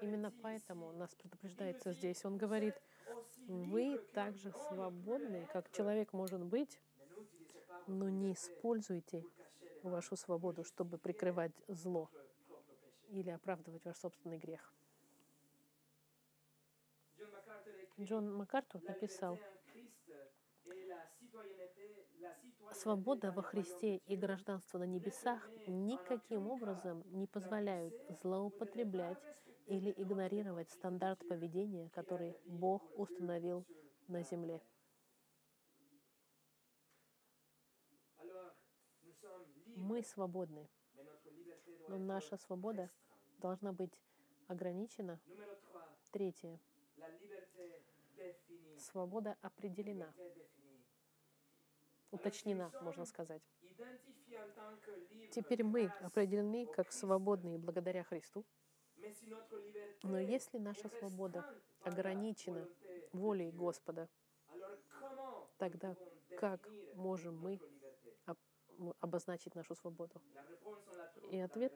Именно 0.00 0.32
поэтому 0.42 0.92
нас 0.92 1.14
предупреждается 1.14 1.92
здесь. 1.92 2.24
Он 2.24 2.36
говорит, 2.36 2.74
вы 3.46 3.98
также 4.12 4.52
свободны, 4.68 5.46
как 5.52 5.70
человек 5.70 6.12
может 6.12 6.40
быть, 6.44 6.80
но 7.86 8.08
не 8.08 8.32
используйте 8.32 9.24
вашу 9.82 10.16
свободу, 10.16 10.64
чтобы 10.64 10.98
прикрывать 10.98 11.52
зло 11.68 12.10
или 13.08 13.30
оправдывать 13.30 13.84
ваш 13.84 13.96
собственный 13.96 14.38
грех. 14.38 14.72
Джон 18.00 18.34
Маккартур 18.34 18.82
написал, 18.82 19.38
Свобода 22.72 23.32
во 23.32 23.42
Христе 23.42 23.98
и 24.06 24.16
гражданство 24.16 24.78
на 24.78 24.84
небесах 24.84 25.48
никаким 25.66 26.48
образом 26.48 27.02
не 27.12 27.26
позволяют 27.26 27.94
злоупотреблять 28.22 29.18
или 29.66 29.92
игнорировать 29.96 30.70
стандарт 30.70 31.26
поведения, 31.28 31.90
который 31.90 32.36
Бог 32.46 32.82
установил 32.98 33.66
на 34.08 34.22
земле. 34.22 34.62
Мы 39.76 40.02
свободны, 40.02 40.68
но 41.88 41.98
наша 41.98 42.36
свобода 42.36 42.90
должна 43.38 43.72
быть 43.72 43.92
ограничена. 44.48 45.20
Третье. 46.10 46.58
Свобода 48.78 49.36
определена, 49.40 50.12
уточнена, 52.12 52.70
можно 52.80 53.04
сказать. 53.04 53.42
Теперь 55.32 55.64
мы 55.64 55.92
определены 56.00 56.66
как 56.66 56.92
свободные 56.92 57.58
благодаря 57.58 58.04
Христу. 58.04 58.44
Но 60.02 60.20
если 60.20 60.58
наша 60.58 60.88
свобода 60.88 61.44
ограничена 61.82 62.68
волей 63.12 63.50
Господа, 63.50 64.08
тогда 65.58 65.96
как 66.38 66.68
можем 66.94 67.38
мы 67.38 67.58
обозначить 69.00 69.54
нашу 69.54 69.74
свободу? 69.74 70.20
И 71.30 71.38
ответ 71.40 71.72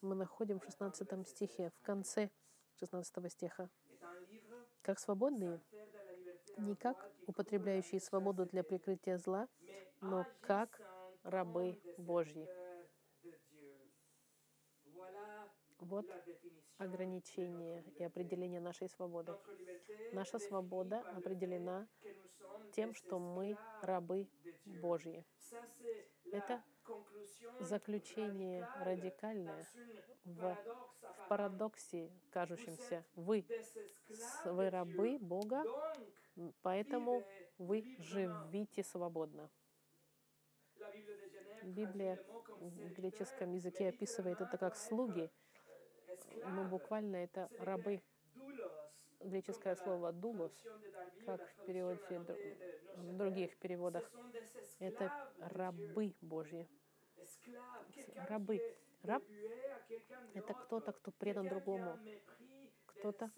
мы 0.00 0.14
находим 0.14 0.60
в 0.60 0.64
16 0.64 1.28
стихе, 1.28 1.70
в 1.70 1.80
конце 1.80 2.30
16 2.74 3.32
стиха. 3.32 3.70
Как 4.82 4.98
свободные, 4.98 5.62
не 6.56 6.74
как 6.76 7.10
употребляющие 7.26 8.00
свободу 8.00 8.46
для 8.46 8.62
прикрытия 8.62 9.18
зла, 9.18 9.48
но 10.00 10.26
как 10.40 10.80
рабы 11.22 11.80
Божьи. 11.98 12.48
Вот 15.78 16.06
ограничение 16.78 17.84
и 17.98 18.04
определение 18.04 18.60
нашей 18.60 18.88
свободы. 18.88 19.34
Наша 20.12 20.38
свобода 20.38 21.00
определена 21.00 21.88
тем, 22.72 22.94
что 22.94 23.18
мы 23.18 23.56
рабы 23.82 24.28
Божьи. 24.64 25.24
Это 26.32 26.62
заключение 27.60 28.68
радикальное 28.84 29.66
в, 30.24 30.56
в 31.02 31.28
парадоксе 31.28 32.10
кажущемся. 32.30 33.04
Вы, 33.14 33.44
вы 34.44 34.70
рабы 34.70 35.18
Бога, 35.18 35.64
поэтому 36.62 37.24
вы 37.58 37.84
живите 37.98 38.82
свободно. 38.82 39.50
Библия 41.62 42.18
в 42.60 42.92
греческом 42.92 43.52
языке 43.52 43.88
описывает 43.88 44.40
это 44.40 44.58
как 44.58 44.76
слуги, 44.76 45.30
но 46.46 46.64
буквально 46.64 47.16
это 47.16 47.48
рабы. 47.58 48.02
Греческое 49.24 49.74
слово 49.76 50.12
«дулос», 50.12 50.52
как 51.24 51.40
в 51.40 51.64
переводе 51.64 52.00
в 52.96 53.16
других 53.16 53.56
переводах, 53.58 54.10
это 54.78 55.10
рабы 55.40 56.14
Божьи. 56.20 56.68
Рабы. 58.28 58.60
Раб— 59.02 59.22
это 60.34 60.54
кто-то, 60.54 60.92
кто 60.92 61.10
предан 61.10 61.48
другому, 61.48 61.98
кто-то, 62.86 63.30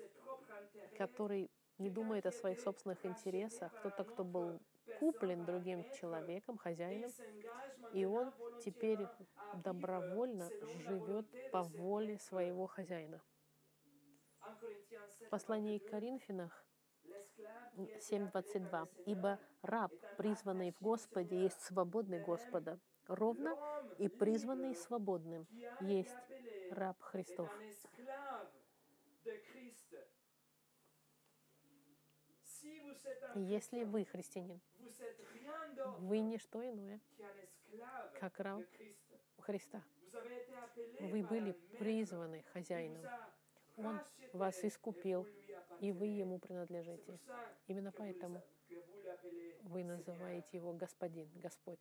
который 0.99 1.51
не 1.79 1.91
думает 1.91 2.27
о 2.27 2.33
своих 2.33 2.61
собственных 2.61 3.05
интересах, 3.05 3.73
кто-то, 3.79 4.05
кто 4.05 4.25
был 4.25 4.61
куплен 4.99 5.45
другим 5.45 5.85
человеком, 5.93 6.57
хозяином, 6.57 7.11
и 7.93 8.05
он 8.05 8.33
теперь 8.65 9.07
добровольно 9.55 10.51
живет 10.87 11.27
по 11.51 11.63
воле 11.63 12.19
своего 12.19 12.67
хозяина. 12.67 13.21
В 15.21 15.29
послании 15.29 15.79
к 15.79 15.91
Коринфянах 15.91 16.65
7.22. 17.05 18.89
«Ибо 19.07 19.39
раб, 19.63 19.93
призванный 20.17 20.73
в 20.73 20.81
Господе, 20.81 21.43
есть 21.43 21.61
свободный 21.63 22.21
Господа, 22.21 22.79
ровно 23.07 23.57
и 23.99 24.09
призванный 24.09 24.75
свободным 24.75 25.47
есть 25.81 26.15
раб 26.71 27.01
Христов». 27.01 27.51
Если 33.35 33.85
вы 33.85 34.05
христианин, 34.05 34.61
вы 35.99 36.21
не 36.21 36.39
что 36.39 36.67
иное, 36.67 37.01
как 38.19 38.39
раб 38.41 38.63
Христа. 39.39 39.83
Вы 41.01 41.23
были 41.23 41.53
призваны 41.79 42.43
хозяином. 42.53 43.05
Он 43.77 44.01
вас 44.33 44.65
искупил, 44.65 45.27
и 45.81 45.93
вы 45.93 46.07
ему 46.07 46.39
принадлежите. 46.39 47.19
Именно 47.67 47.93
поэтому 47.93 48.43
вы 49.63 49.85
называете 49.85 50.57
его 50.57 50.73
Господин, 50.73 51.29
Господь. 51.37 51.81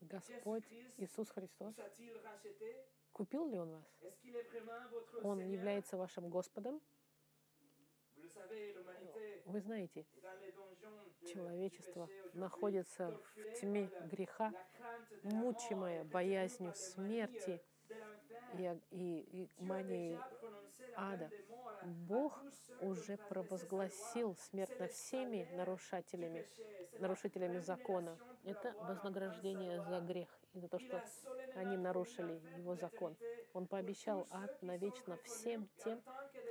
Господь 0.00 0.64
Иисус 0.98 1.30
Христос. 1.30 1.74
Купил 3.12 3.46
ли 3.46 3.58
Он 3.58 3.70
вас? 3.70 3.84
Он 5.22 5.40
является 5.40 5.96
вашим 5.96 6.28
Господом? 6.28 6.80
Вы 9.46 9.60
знаете, 9.60 10.04
человечество 11.26 12.08
находится 12.32 13.10
в 13.10 13.60
тьме 13.60 13.90
греха, 14.10 14.52
мучимое 15.22 16.04
боязнью 16.04 16.74
смерти 16.74 17.60
и, 18.58 18.80
и, 18.90 19.20
и 19.42 19.50
манией 19.58 20.18
ада. 20.96 21.30
Бог 21.82 22.42
уже 22.80 23.16
провозгласил 23.28 24.36
смерть 24.36 24.78
над 24.78 24.92
всеми 24.92 25.48
нарушателями, 25.52 26.46
нарушителями 26.98 27.58
закона. 27.58 28.18
Это 28.44 28.74
вознаграждение 28.80 29.82
за 29.82 30.00
грех 30.00 30.28
и 30.54 30.60
за 30.60 30.68
то, 30.68 30.78
что 30.78 31.02
они 31.54 31.76
нарушили 31.76 32.40
его 32.56 32.74
закон. 32.74 33.16
Он 33.52 33.66
пообещал 33.66 34.26
ад 34.30 34.62
навечно 34.62 35.16
всем 35.24 35.68
тем, 35.84 36.02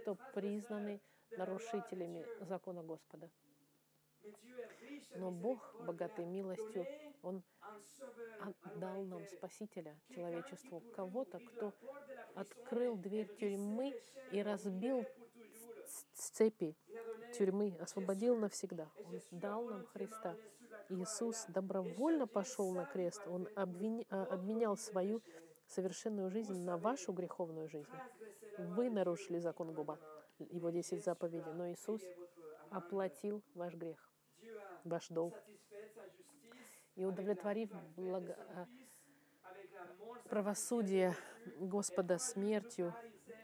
кто 0.02 0.16
признаны 0.34 1.02
нарушителями 1.38 2.26
закона 2.42 2.84
Господа. 2.84 3.30
Но 5.16 5.32
Бог, 5.32 5.76
богатый 5.86 6.26
милостью, 6.26 6.88
Он 7.22 7.44
отдал 8.40 9.04
нам 9.04 9.26
Спасителя 9.28 10.00
человечеству, 10.10 10.82
кого-то, 10.96 11.40
кто 11.40 11.74
открыл 12.36 12.98
дверь 12.98 13.28
тюрьмы 13.38 13.94
и 14.32 14.42
разбил 14.42 15.06
цепи 16.14 16.76
тюрьмы, 17.34 17.76
освободил 17.80 18.38
навсегда. 18.38 18.90
Он 19.06 19.20
дал 19.32 19.66
нам 19.66 19.86
Христа. 19.88 20.36
Иисус 20.90 21.46
добровольно 21.48 22.28
пошел 22.28 22.72
на 22.72 22.86
крест. 22.86 23.22
Он 23.28 23.48
а, 23.56 23.64
обменял 23.64 24.78
свою 24.78 25.22
совершенную 25.68 26.30
жизнь 26.30 26.60
на 26.62 26.78
вашу 26.78 27.14
греховную 27.14 27.68
жизнь. 27.68 27.92
Вы 28.58 28.90
нарушили 28.90 29.40
закон 29.40 29.74
Губа, 29.74 30.00
его 30.40 30.70
10 30.70 31.04
заповедей, 31.04 31.54
но 31.54 31.72
Иисус 31.72 32.02
оплатил 32.70 33.44
ваш 33.56 33.74
грех, 33.76 34.13
ваш 34.84 35.08
долг. 35.10 35.34
И 36.96 37.06
удовлетворив 37.06 37.72
благо... 37.96 38.36
А, 38.56 38.68
правосудие 40.30 41.16
Господа 41.60 42.18
смертью 42.18 42.94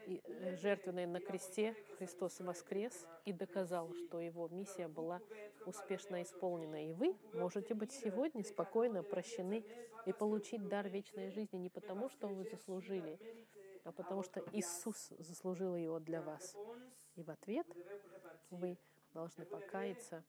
и 0.06 0.20
э, 0.24 0.56
жертвенной 0.56 1.06
на 1.06 1.20
кресте, 1.20 1.74
Христос 1.98 2.40
воскрес 2.40 3.06
и 3.24 3.32
доказал, 3.32 3.92
что 3.94 4.20
его 4.20 4.48
миссия 4.48 4.88
была 4.88 5.20
успешно 5.66 6.22
исполнена. 6.22 6.88
И 6.88 6.92
вы 6.92 7.16
можете 7.34 7.74
быть 7.74 7.92
сегодня 7.92 8.42
спокойно 8.42 9.02
прощены 9.02 9.64
и 10.06 10.12
получить 10.12 10.66
дар 10.68 10.88
вечной 10.88 11.30
жизни 11.30 11.58
не 11.58 11.68
потому, 11.68 12.08
что 12.08 12.28
вы 12.28 12.44
заслужили, 12.44 13.18
а 13.84 13.92
потому 13.92 14.22
что 14.22 14.42
Иисус 14.52 15.12
заслужил 15.18 15.76
его 15.76 16.00
для 16.00 16.22
вас. 16.22 16.56
И 17.16 17.22
в 17.22 17.30
ответ 17.30 17.66
вы 18.50 18.78
должны 19.12 19.44
покаяться 19.44 20.24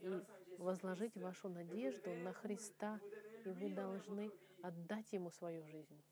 и 0.00 0.22
возложить 0.58 1.16
вашу 1.16 1.48
надежду 1.48 2.14
на 2.14 2.32
Христа, 2.32 3.00
и 3.44 3.48
вы 3.48 3.70
должны 3.70 4.30
отдать 4.62 5.12
Ему 5.12 5.30
свою 5.30 5.64
жизнь. 5.66 6.02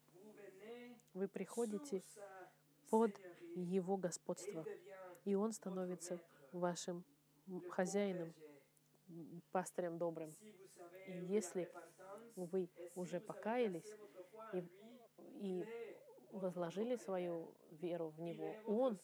Вы 1.14 1.28
приходите 1.28 2.02
под 2.90 3.12
Его 3.54 3.96
господство, 3.96 4.64
и 5.24 5.34
Он 5.34 5.52
становится 5.52 6.20
вашим 6.52 7.04
хозяином, 7.70 8.34
пастырем 9.50 9.98
добрым. 9.98 10.34
И 11.08 11.12
если 11.26 11.70
вы 12.36 12.68
уже 12.94 13.20
покаялись 13.20 13.96
и, 14.52 14.64
и 15.40 15.66
возложили 16.32 16.96
свою 16.96 17.54
веру 17.70 18.08
в 18.10 18.20
Него, 18.20 18.54
Он 18.66 18.98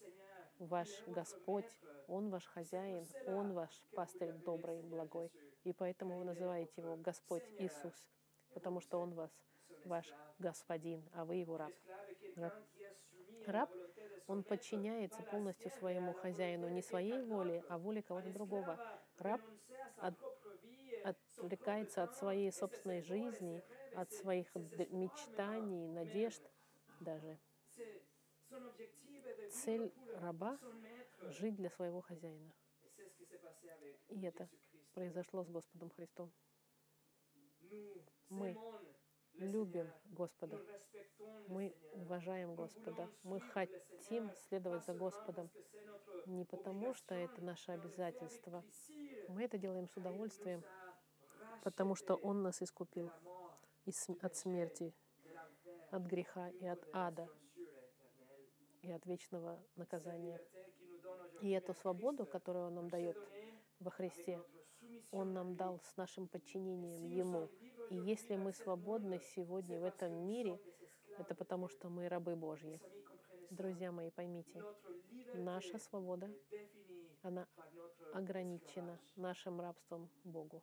ваш 0.59 0.89
Господь, 1.07 1.71
Он 2.09 2.31
ваш 2.31 2.47
хозяин, 2.47 3.07
Он 3.27 3.53
ваш 3.53 3.71
пастырь 3.95 4.33
добрый, 4.33 4.83
благой. 4.83 5.31
И 5.65 5.73
поэтому 5.73 6.19
вы 6.19 6.25
называете 6.25 6.81
Его 6.81 6.97
Господь 6.97 7.45
Иисус, 7.59 7.95
потому 8.55 8.81
что 8.81 9.01
Он 9.01 9.15
вас, 9.15 9.31
ваш 9.85 10.13
Господин, 10.39 11.03
а 11.13 11.25
вы 11.25 11.37
Его 11.37 11.57
раб. 11.57 11.73
Раб, 12.37 12.55
раб 13.47 13.71
он 14.27 14.43
подчиняется 14.43 15.23
полностью 15.23 15.71
своему 15.71 16.13
хозяину, 16.13 16.69
не 16.69 16.83
своей 16.83 17.23
воле, 17.23 17.65
а 17.69 17.79
воле 17.79 18.03
кого-то 18.03 18.31
другого. 18.31 18.79
Раб 19.19 19.41
от, 19.99 20.15
отвлекается 21.05 22.03
от 22.03 22.15
своей 22.17 22.51
собственной 22.51 23.03
жизни, 23.03 23.63
от 23.95 24.13
своих 24.13 24.53
мечтаний, 24.91 25.87
надежд 25.87 26.43
даже. 27.01 27.39
Цель 29.51 29.93
раба— 30.15 30.59
жить 31.23 31.57
для 31.57 31.71
своего 31.71 32.01
хозяина. 32.01 32.53
И 34.09 34.23
это 34.23 34.49
произошло 34.93 35.45
с 35.45 35.49
Господом 35.49 35.91
Христом. 35.91 36.33
Мы 38.29 38.57
любим 39.35 39.91
Господа, 40.07 40.59
мы 41.49 41.75
уважаем 41.93 42.55
Господа, 42.55 43.09
мы 43.23 43.41
хотим 43.41 44.31
следовать 44.49 44.85
за 44.85 44.95
Господом 44.95 45.51
не 46.27 46.45
потому, 46.45 46.95
что 46.95 47.15
это 47.15 47.43
наше 47.43 47.73
обязательство. 47.73 48.65
Мы 49.29 49.45
это 49.45 49.59
делаем 49.59 49.89
с 49.89 49.97
удовольствием, 49.97 50.63
потому 51.63 51.95
что 51.95 52.15
Он 52.15 52.43
нас 52.43 52.63
искупил 52.63 53.11
от 54.21 54.37
смерти, 54.37 54.95
от 55.91 56.03
греха 56.03 56.49
и 56.49 56.67
от 56.67 56.83
ада 56.93 57.29
и 58.87 58.93
от 58.93 59.05
вечного 59.07 59.59
наказания. 59.77 60.41
И 61.43 61.51
эту 61.51 61.75
свободу, 61.75 62.25
которую 62.25 62.69
Он 62.69 62.75
нам 62.75 62.89
дает 62.89 63.17
во 63.81 63.91
Христе, 63.91 64.41
Он 65.11 65.33
нам 65.33 65.57
дал 65.57 65.81
с 65.81 65.97
нашим 65.97 66.29
подчинением 66.29 67.05
Ему. 67.05 67.49
И 67.91 67.97
если 67.97 68.37
мы 68.37 68.53
свободны 68.53 69.21
сегодня 69.35 69.79
в 69.79 69.85
этом 69.85 70.13
мире, 70.27 70.61
это 71.19 71.35
потому, 71.35 71.69
что 71.69 71.89
мы 71.89 72.09
рабы 72.09 72.37
Божьи. 72.37 72.81
Друзья 73.51 73.93
мои, 73.93 74.11
поймите, 74.11 74.63
наша 75.35 75.79
свобода, 75.79 76.31
она 77.23 77.47
ограничена 78.13 78.99
нашим 79.17 79.61
рабством 79.61 80.09
Богу. 80.25 80.63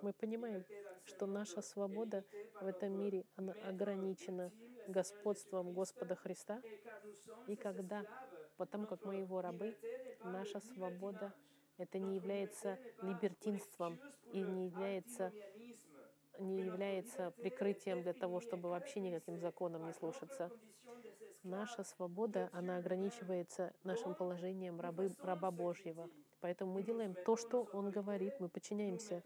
Мы 0.00 0.12
понимаем, 0.12 0.64
что 1.04 1.26
наша 1.26 1.62
свобода 1.62 2.24
в 2.60 2.66
этом 2.66 2.98
мире, 2.98 3.24
она 3.36 3.52
ограничена 3.68 4.52
господством 4.88 5.72
Господа 5.72 6.14
Христа. 6.14 6.62
И 7.46 7.56
когда, 7.56 8.04
потому 8.56 8.86
как 8.86 9.04
мы 9.04 9.16
Его 9.16 9.40
рабы, 9.40 9.76
наша 10.24 10.60
свобода 10.60 11.32
это 11.78 11.98
не 11.98 12.16
является 12.16 12.78
либертинством 13.02 13.98
и 14.32 14.40
не 14.42 14.66
является 14.66 15.32
не 16.38 16.64
является 16.64 17.30
прикрытием 17.32 18.02
для 18.02 18.14
того, 18.14 18.40
чтобы 18.40 18.70
вообще 18.70 19.00
никаким 19.00 19.38
законам 19.38 19.86
не 19.86 19.92
слушаться. 19.92 20.50
Наша 21.42 21.84
свобода, 21.84 22.48
она 22.52 22.78
ограничивается 22.78 23.72
нашим 23.84 24.14
положением 24.14 24.80
рабы, 24.80 25.10
раба 25.22 25.50
Божьего. 25.50 26.08
Поэтому 26.40 26.72
мы 26.72 26.82
делаем 26.82 27.14
то, 27.26 27.36
что 27.36 27.68
Он 27.72 27.90
говорит, 27.90 28.34
мы 28.40 28.48
подчиняемся 28.48 29.22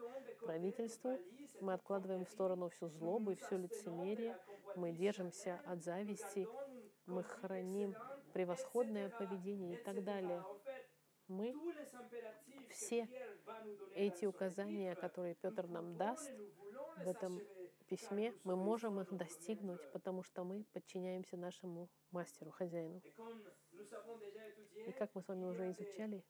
правительству, 0.46 1.18
мы 1.60 1.72
откладываем 1.72 2.24
в 2.24 2.30
сторону 2.30 2.68
всю 2.68 2.88
злобу 2.88 3.32
и 3.32 3.34
все 3.34 3.56
лицемерие, 3.56 4.38
мы 4.76 4.92
держимся 4.92 5.60
от 5.66 5.82
зависти, 5.82 6.48
мы 7.06 7.22
храним 7.22 7.96
превосходное 8.32 9.10
поведение 9.10 9.78
и 9.78 9.82
так 9.82 10.04
далее. 10.04 10.42
Мы 11.28 11.54
все 12.70 13.08
эти 13.94 14.26
указания, 14.26 14.94
которые 14.94 15.34
Петр 15.34 15.66
нам 15.66 15.96
даст 15.96 16.30
в 16.98 17.08
этом 17.08 17.40
письме, 17.88 18.32
мы 18.44 18.56
можем 18.56 19.00
их 19.00 19.12
достигнуть, 19.12 19.80
потому 19.92 20.22
что 20.22 20.44
мы 20.44 20.64
подчиняемся 20.72 21.36
нашему 21.36 21.88
мастеру, 22.10 22.50
хозяину. 22.50 23.00
И 24.86 24.92
как 24.92 25.14
мы 25.14 25.22
с 25.22 25.28
вами 25.28 25.44
уже 25.44 25.70
изучали, 25.70 26.22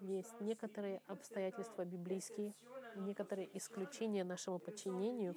есть 0.00 0.40
некоторые 0.40 1.02
обстоятельства 1.06 1.84
библейские, 1.84 2.54
некоторые 2.96 3.56
исключения 3.56 4.24
нашему 4.24 4.58
подчинению, 4.58 5.36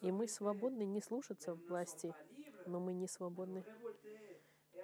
и 0.00 0.12
мы 0.12 0.28
свободны 0.28 0.84
не 0.84 1.00
слушаться 1.00 1.54
власти, 1.54 2.14
но 2.66 2.80
мы 2.80 2.92
не 2.92 3.06
свободны 3.06 3.64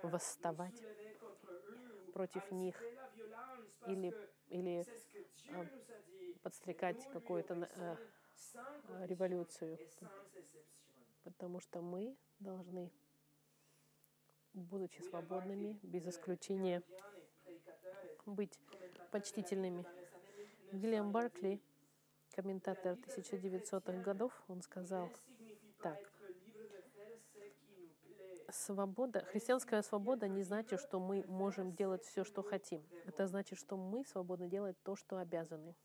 восставать 0.02 0.82
против 2.12 2.50
них 2.50 2.80
или, 3.86 4.14
или 4.48 4.86
а, 5.52 5.66
подстрекать 6.42 7.06
какую-то 7.12 7.54
а, 7.54 7.96
а, 8.88 9.06
революцию, 9.06 9.78
потому 11.24 11.60
что 11.60 11.80
мы 11.80 12.16
должны 12.38 12.90
будучи 14.54 15.00
свободными, 15.02 15.78
без 15.82 16.06
исключения, 16.06 16.82
быть 18.26 18.58
почтительными. 19.10 19.84
Вильям 20.72 21.12
Баркли, 21.12 21.60
комментатор 22.34 22.94
1900-х 22.94 24.02
годов, 24.02 24.32
он 24.48 24.62
сказал 24.62 25.10
так. 25.82 25.98
Свобода, 28.50 29.24
христианская 29.26 29.82
свобода 29.82 30.26
не 30.26 30.42
значит, 30.42 30.80
что 30.80 30.98
мы 30.98 31.24
можем 31.28 31.72
делать 31.72 32.04
все, 32.04 32.24
что 32.24 32.42
хотим. 32.42 32.84
Это 33.06 33.26
значит, 33.26 33.58
что 33.58 33.76
мы 33.76 34.04
свободны 34.04 34.48
делать 34.48 34.76
то, 34.82 34.96
что 34.96 35.18
обязаны. 35.18 35.76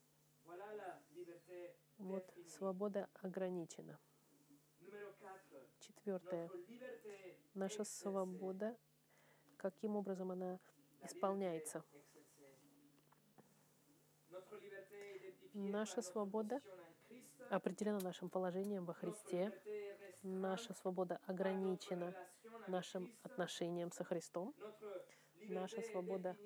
Вот 1.97 2.33
свобода 2.47 3.07
ограничена. 3.21 3.99
Четвертое. 6.05 6.51
Наша 7.55 7.83
свобода, 7.83 8.77
каким 9.57 9.95
образом 9.95 10.29
она 10.29 10.59
исполняется. 11.01 11.83
Наша 15.55 16.03
свобода 16.03 16.61
определена 17.49 17.97
нашим 18.01 18.29
положением 18.29 18.85
во 18.85 18.93
Христе. 18.93 19.51
Наша 20.21 20.75
свобода 20.75 21.19
ограничена 21.25 22.13
нашим 22.67 23.11
отношением 23.23 23.91
со 23.91 24.03
Христом. 24.03 24.53
Наша 25.49 25.81
свобода 25.81 26.37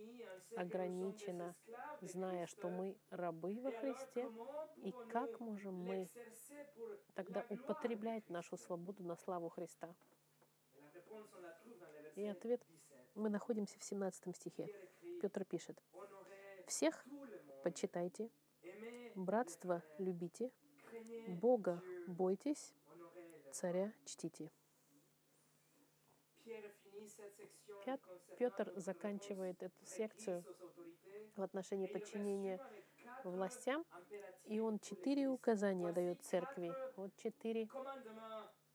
ограничена, 0.55 1.55
зная, 2.01 2.45
что 2.47 2.69
мы 2.69 2.97
рабы 3.09 3.59
во 3.61 3.71
Христе. 3.71 4.29
И 4.77 4.93
как 5.09 5.39
можем 5.39 5.75
мы 5.75 6.09
тогда 7.13 7.45
употреблять 7.49 8.29
нашу 8.29 8.57
свободу 8.57 9.03
на 9.03 9.15
славу 9.15 9.49
Христа? 9.49 9.95
И 12.15 12.25
ответ 12.25 12.61
мы 13.15 13.29
находимся 13.29 13.79
в 13.79 13.83
17 13.83 14.35
стихе. 14.35 14.67
Петр 15.21 15.45
пишет, 15.45 15.81
«Всех 16.67 17.05
почитайте 17.63 18.29
Братство 19.15 19.83
любите, 19.97 20.51
Бога 21.27 21.81
бойтесь, 22.07 22.73
царя 23.51 23.91
чтите. 24.05 24.51
Петр 28.37 28.71
заканчивает 28.75 29.61
эту 29.63 29.85
секцию 29.85 30.43
в 31.35 31.41
отношении 31.41 31.87
подчинения 31.87 32.59
властям, 33.23 33.85
и 34.45 34.59
он 34.59 34.79
четыре 34.79 35.27
указания 35.27 35.91
дает 35.91 36.21
церкви. 36.23 36.73
Вот 36.95 37.15
четыре 37.17 37.67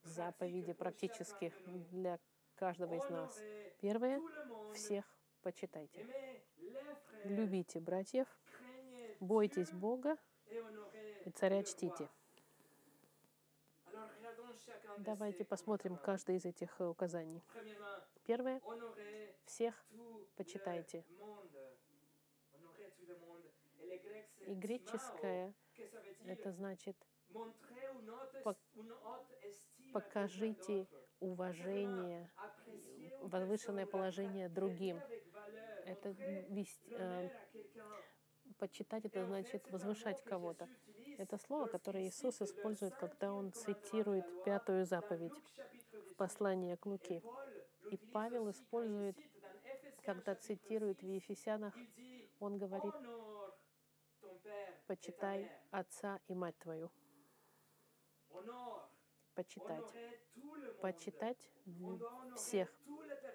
заповеди 0.02 0.72
практически 0.72 1.52
для 1.90 2.18
каждого 2.56 2.94
из 2.94 3.08
нас. 3.10 3.40
Первое— 3.80 4.20
всех 4.74 5.04
почитайте. 5.42 6.06
Любите 7.24 7.80
братьев, 7.80 8.26
бойтесь 9.20 9.72
Бога 9.72 10.16
и 11.24 11.30
царя 11.30 11.62
чтите. 11.62 12.08
Давайте 14.98 15.44
посмотрим 15.44 15.96
каждое 15.96 16.36
из 16.36 16.44
этих 16.44 16.80
указаний. 16.80 17.42
Первое— 18.24 18.60
всех 19.46 19.74
почитайте. 20.36 21.04
И 24.46 24.54
греческое— 24.54 25.54
это 26.26 26.52
значит 26.52 26.96
покажите 29.92 30.86
уважение, 31.20 32.30
возвышенное 33.20 33.86
положение 33.86 34.48
другим. 34.48 35.00
Это 35.86 36.10
вести, 36.10 36.94
э, 36.98 37.30
почитать 38.58 39.04
это 39.04 39.24
значит 39.24 39.70
возвышать 39.70 40.22
кого-то. 40.24 40.68
Это 41.18 41.38
слово, 41.38 41.66
которое 41.66 42.06
Иисус 42.06 42.40
использует, 42.42 42.94
когда 42.96 43.32
Он 43.32 43.52
цитирует 43.52 44.24
пятую 44.44 44.84
заповедь 44.84 45.32
в 46.10 46.14
послании 46.16 46.74
к 46.76 46.86
Луке. 46.86 47.22
И 47.95 47.97
Павел 47.97 48.51
использует, 48.51 49.16
когда 50.03 50.34
цитирует 50.34 51.01
в 51.01 51.07
Ефесянах, 51.07 51.72
он 52.40 52.59
говорит, 52.59 52.92
почитай 54.88 55.49
отца 55.70 56.18
и 56.26 56.34
мать 56.34 56.59
твою. 56.59 56.90
Почитать. 59.36 59.84
Почитать 60.80 61.38
всех. 62.34 62.68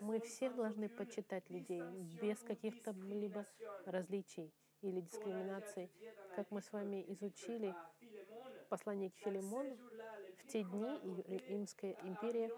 Мы 0.01 0.19
всех 0.19 0.53
должны 0.57 0.89
почитать 0.89 1.49
людей 1.49 1.81
без 2.21 2.39
каких-то 2.39 2.91
либо 2.91 3.45
различий 3.85 4.53
или 4.81 4.99
дискриминации. 4.99 5.89
Как 6.35 6.51
мы 6.51 6.61
с 6.61 6.69
вами 6.73 7.05
изучили 7.13 7.73
в 8.65 8.67
послании 8.67 9.07
к 9.07 9.15
Филимону, 9.19 9.77
в 10.39 10.47
те 10.47 10.63
дни 10.63 10.99
Римская 11.47 11.95
империя 12.03 12.51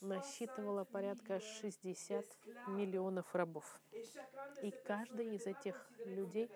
насчитывала 0.00 0.84
порядка 0.84 1.40
60 1.40 2.24
миллионов 2.68 3.34
рабов. 3.34 3.80
И 4.62 4.72
каждый 4.84 5.34
из 5.34 5.46
этих 5.46 5.74
людей 6.04 6.50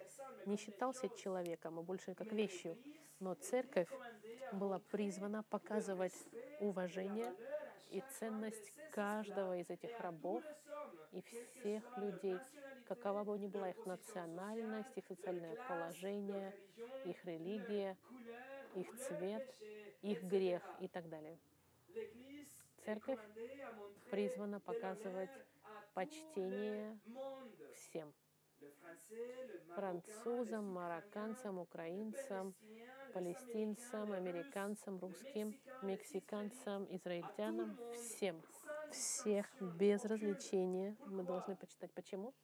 не 0.46 0.56
считался 0.56 1.08
человеком, 1.08 1.78
а 1.78 1.82
больше 1.82 2.14
как 2.14 2.32
вещью. 2.32 2.76
Но 3.18 3.34
церковь 3.34 3.88
была 4.52 4.78
призвана 4.78 5.42
показывать 5.42 6.14
уважение 6.60 7.34
и 7.90 8.02
ценность 8.18 8.72
каждого 8.92 9.58
из 9.58 9.68
этих 9.68 9.98
рабов 10.00 10.42
и 11.12 11.22
всех 11.22 11.84
людей, 11.98 12.38
какова 12.86 13.24
бы 13.24 13.38
ни 13.38 13.46
была 13.46 13.70
их 13.70 13.84
национальность, 13.84 14.96
их 14.96 15.06
социальное 15.06 15.56
положение, 15.68 16.54
их 17.04 17.24
религия, 17.24 17.96
их 18.74 18.88
цвет, 18.96 19.54
их 20.02 20.22
грех 20.22 20.62
и 20.80 20.88
так 20.88 21.08
далее. 21.08 21.38
Церковь 22.84 23.20
призвана 24.10 24.60
показывать 24.60 25.30
почтение 25.94 26.98
всем 27.74 28.12
французам, 29.74 30.72
марокканцам, 30.72 31.58
украинцам, 31.58 32.54
палестинцам, 33.14 34.12
американцам, 34.12 34.98
русским, 34.98 35.58
мексиканцам, 35.82 36.86
израильтянам, 36.90 37.78
всем. 37.94 38.42
Всех 38.90 39.46
без 39.60 40.04
развлечения 40.04 40.96
мы 41.06 41.22
должны 41.22 41.56
почитать. 41.56 41.92
Почему? 41.92 42.34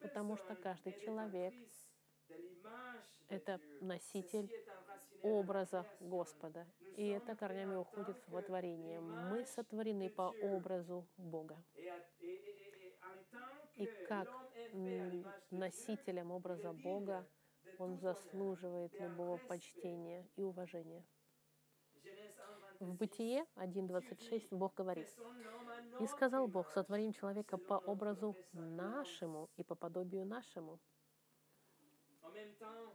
Потому 0.00 0.36
что 0.36 0.54
каждый 0.54 0.92
человек— 1.00 1.54
это 3.28 3.60
носитель 3.80 4.50
образа 5.22 5.86
Господа. 6.00 6.66
И 6.96 7.06
это 7.08 7.36
корнями 7.36 7.76
уходит 7.76 8.16
во 8.28 8.42
творение. 8.42 9.00
Мы 9.00 9.44
сотворены 9.46 10.10
по 10.10 10.34
образу 10.42 11.06
Бога. 11.16 11.56
И 13.76 13.86
как 14.08 14.28
носителем 15.50 16.32
образа 16.32 16.72
Бога 16.72 17.26
он 17.78 17.96
заслуживает 17.98 18.92
любого 18.98 19.38
почтения 19.38 20.26
и 20.36 20.42
уважения. 20.42 21.04
В 22.80 22.94
Бытие 22.94 23.44
1.26 23.56 24.56
Бог 24.56 24.74
говорит, 24.74 25.08
«И 26.00 26.06
сказал 26.06 26.46
Бог, 26.48 26.70
сотворим 26.70 27.12
человека 27.12 27.56
по 27.56 27.74
образу 27.74 28.36
нашему 28.52 29.48
и 29.56 29.64
по 29.64 29.74
подобию 29.74 30.24
нашему». 30.24 30.80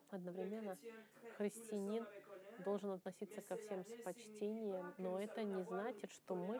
Одновременно 0.09 0.77
христианин 1.37 2.05
должен 2.63 2.91
относиться 2.91 3.41
ко 3.41 3.57
всем 3.57 3.83
с 3.85 4.01
почтением, 4.03 4.93
но 4.97 5.19
это 5.19 5.43
не 5.43 5.63
значит, 5.63 6.11
что 6.11 6.35
мы 6.35 6.59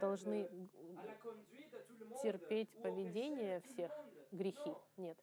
должны 0.00 0.48
терпеть 2.22 2.70
поведение 2.82 3.60
всех, 3.60 3.92
грехи. 4.30 4.74
Нет. 4.96 5.18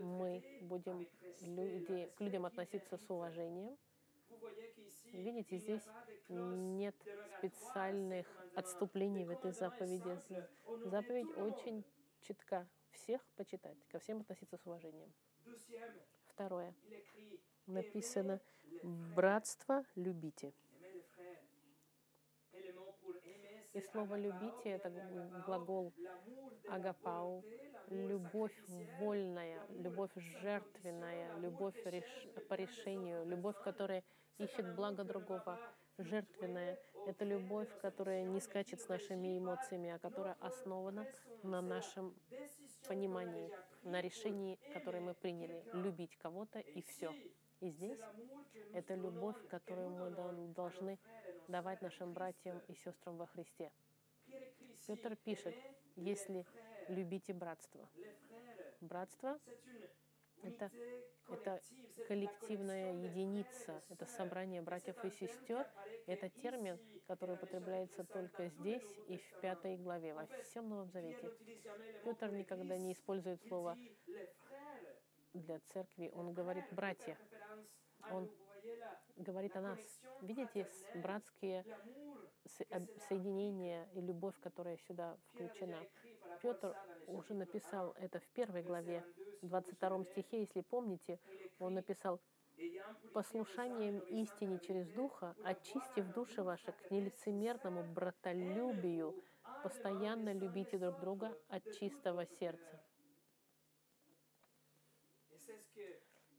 Мы 0.00 0.42
будем 0.62 1.06
люди, 1.42 2.10
к 2.16 2.20
людям 2.20 2.46
относиться 2.46 2.96
с 2.96 3.10
уважением. 3.10 3.76
Видите, 5.12 5.58
здесь 5.58 5.82
нет 6.28 6.94
специальных 7.38 8.26
отступлений 8.54 9.24
в 9.24 9.30
этой 9.30 9.52
заповеди. 9.52 10.18
Заповедь 10.84 11.36
очень 11.36 11.84
четка. 12.22 12.66
Всех 12.90 13.20
почитать, 13.36 13.76
ко 13.88 13.98
всем 13.98 14.20
относиться 14.20 14.56
с 14.56 14.66
уважением. 14.66 15.12
Второе. 16.26 16.74
Написано 17.66 18.40
«братство 18.82 19.84
любите». 19.94 20.52
И 23.72 23.80
слово 23.80 24.16
«любите»— 24.16 24.70
это 24.70 24.90
глагол 25.46 25.92
агапау, 26.68 27.44
любовь 27.88 28.56
вольная, 28.98 29.66
любовь 29.70 30.12
жертвенная, 30.14 31.36
любовь 31.38 31.76
реш... 31.84 32.28
по 32.48 32.54
решению, 32.54 33.24
любовь, 33.26 33.56
которая 33.62 34.04
ищет 34.38 34.74
благо 34.74 35.04
другого, 35.04 35.58
жертвенная. 35.98 36.78
Это 37.06 37.24
любовь, 37.24 37.68
которая 37.80 38.24
не 38.24 38.40
скачет 38.40 38.80
с 38.80 38.88
нашими 38.88 39.38
эмоциями, 39.38 39.90
а 39.90 39.98
которая 39.98 40.36
основана 40.40 41.06
на 41.42 41.60
нашем 41.60 42.14
понимании, 42.88 43.50
на 43.82 44.00
решении, 44.00 44.58
которое 44.72 45.00
мы 45.00 45.14
приняли, 45.14 45.62
любить 45.72 46.16
кого-то 46.16 46.60
и 46.60 46.82
все. 46.82 47.14
И 47.60 47.70
здесь 47.70 48.00
это 48.72 48.94
любовь, 48.94 49.36
которую 49.48 49.90
мы 49.90 50.10
должны 50.54 50.98
давать 51.48 51.82
нашим 51.82 52.12
братьям 52.12 52.60
и 52.68 52.74
сестрам 52.74 53.16
во 53.16 53.26
Христе. 53.26 53.70
Петр 54.86 55.16
пишет, 55.16 55.54
если 55.96 56.46
любите 56.88 57.32
братство. 57.32 57.88
Братство— 58.80 59.38
это, 60.44 60.70
это 61.28 61.60
коллективная 62.06 62.92
единица, 62.92 63.82
это 63.88 64.06
собрание 64.06 64.62
братьев 64.62 65.02
и 65.04 65.10
сестер. 65.10 65.66
Это 66.06 66.28
термин, 66.28 66.78
который 67.06 67.34
употребляется 67.34 68.04
только 68.04 68.48
здесь 68.48 68.84
и 69.08 69.16
в 69.16 69.40
пятой 69.40 69.76
главе, 69.76 70.14
во 70.14 70.26
всем 70.42 70.68
Новом 70.68 70.90
Завете. 70.90 71.30
Петр 72.04 72.30
никогда 72.30 72.76
не 72.78 72.92
использует 72.92 73.42
слово 73.48 73.76
для 75.32 75.58
церкви, 75.72 76.10
он 76.14 76.32
говорит 76.32 76.64
«братья». 76.70 77.18
Он 78.10 78.30
говорит 79.16 79.56
о 79.56 79.60
нас. 79.60 79.78
Видите 80.22 80.68
братские 80.94 81.64
соединения 83.08 83.88
и 83.94 84.00
любовь, 84.00 84.34
которая 84.40 84.76
сюда 84.76 85.16
включена. 85.28 85.80
Петр 86.40 86.74
уже 87.06 87.34
написал 87.34 87.94
это 87.98 88.20
в 88.20 88.26
первой 88.28 88.62
главе, 88.62 89.04
в 89.42 89.48
22 89.48 90.04
стихе, 90.04 90.40
если 90.40 90.60
помните, 90.62 91.18
он 91.58 91.74
написал 91.74 92.20
послушанием 93.12 94.00
истине 94.00 94.58
через 94.58 94.88
Духа, 94.88 95.34
очистив 95.44 96.12
души 96.12 96.42
ваши 96.42 96.72
к 96.72 96.90
нелицемерному 96.90 97.82
братолюбию, 97.82 99.14
постоянно 99.62 100.32
любите 100.32 100.78
друг 100.78 100.98
друга 101.00 101.36
от 101.48 101.62
чистого 101.72 102.26
сердца. 102.26 102.80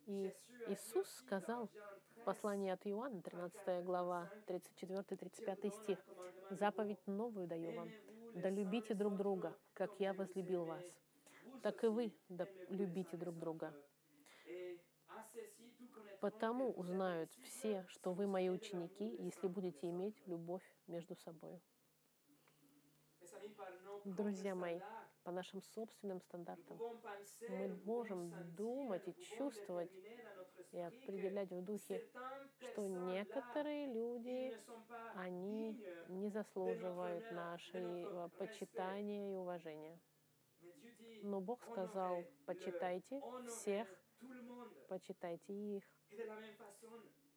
И 0.08 0.32
Иисус 0.68 1.10
сказал 1.16 1.70
в 2.16 2.24
послании 2.24 2.72
от 2.72 2.86
Иоанна, 2.86 3.22
13 3.22 3.84
глава, 3.84 4.30
34-35 4.48 5.72
стих, 5.72 6.00
«Заповедь 6.52 7.06
новую 7.08 7.48
даю 7.48 7.72
вам, 7.74 7.90
да 8.36 8.50
любите 8.50 8.94
друг 8.94 9.16
друга, 9.16 9.58
как 9.74 10.00
я 10.00 10.14
возлюбил 10.14 10.66
вас, 10.66 10.84
так 11.64 11.84
и 11.84 11.88
вы 11.88 12.14
да 12.30 12.48
любите 12.70 13.18
друг 13.18 13.38
друга. 13.38 13.74
Потому 16.20 16.72
узнают 16.72 17.32
все, 17.44 17.86
что 17.88 18.14
вы 18.14 18.28
мои 18.28 18.50
ученики, 18.50 19.16
если 19.20 19.48
будете 19.48 19.90
иметь 19.90 20.16
любовь 20.28 20.64
между 20.88 21.16
собой. 21.16 21.62
Друзья 24.04 24.54
мои, 24.54 24.80
по 25.24 25.32
нашим 25.32 25.62
собственным 25.62 26.20
стандартам 26.22 26.78
мы 27.50 27.68
можем 27.86 28.34
думать 28.56 29.08
и 29.08 29.14
чувствовать 29.38 29.92
и 30.72 30.80
определять 30.80 31.52
в 31.52 31.62
духе, 31.64 32.02
что 32.60 32.88
некоторые 32.88 33.88
люди, 33.94 34.58
они 35.16 35.80
не 36.10 36.30
заслуживают 36.30 37.30
нашего 37.32 38.30
почитания 38.38 39.32
и 39.32 39.36
уважения. 39.36 40.00
Но 41.24 41.42
Бог 41.42 41.64
сказал, 41.64 42.24
почитайте 42.46 43.22
всех, 43.48 43.88
почитайте 44.88 45.54
их. 45.54 45.84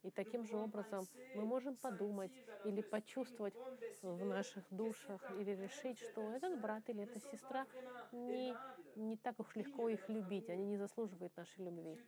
И 0.03 0.11
таким 0.11 0.45
же 0.45 0.57
образом 0.57 1.09
мы 1.33 1.45
можем 1.45 1.77
подумать 1.77 2.33
или 2.63 2.83
почувствовать 2.83 3.55
в 4.03 4.25
наших 4.25 4.65
душах, 4.71 5.29
или 5.31 5.51
решить, 5.51 5.99
что 5.99 6.33
этот 6.33 6.59
брат 6.59 6.89
или 6.89 7.03
эта 7.05 7.21
сестра 7.21 7.67
не, 8.13 8.59
не 8.95 9.17
так 9.17 9.39
уж 9.41 9.55
легко 9.57 9.89
их 9.89 10.09
любить, 10.09 10.49
они 10.49 10.65
не 10.67 10.77
заслуживают 10.77 11.37
нашей 11.37 11.65
любви. 11.65 11.99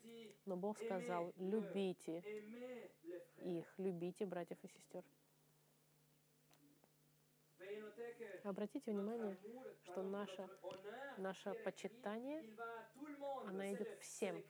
Но 0.46 0.56
Бог 0.56 0.78
сказал, 0.78 1.32
любите 1.36 2.24
их, 3.38 3.66
любите 3.78 4.24
братьев 4.26 4.58
и 4.62 4.68
сестер. 4.68 5.02
Обратите 8.44 8.92
внимание, 8.92 9.36
что 9.82 10.02
наше, 10.02 10.48
наше 11.18 11.54
почитание, 11.64 12.44
она 13.46 13.72
идет 13.72 13.88
всем. 14.00 14.42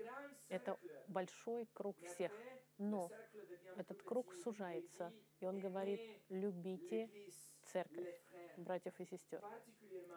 Это 0.48 0.78
большой 1.08 1.66
круг 1.72 1.96
всех. 2.02 2.32
Но 2.78 3.10
этот 3.76 4.02
круг 4.02 4.32
сужается, 4.34 5.12
и 5.40 5.46
он 5.46 5.58
говорит, 5.58 6.00
любите 6.28 7.10
церковь, 7.64 8.08
братьев 8.56 8.98
и 9.00 9.04
сестер, 9.04 9.42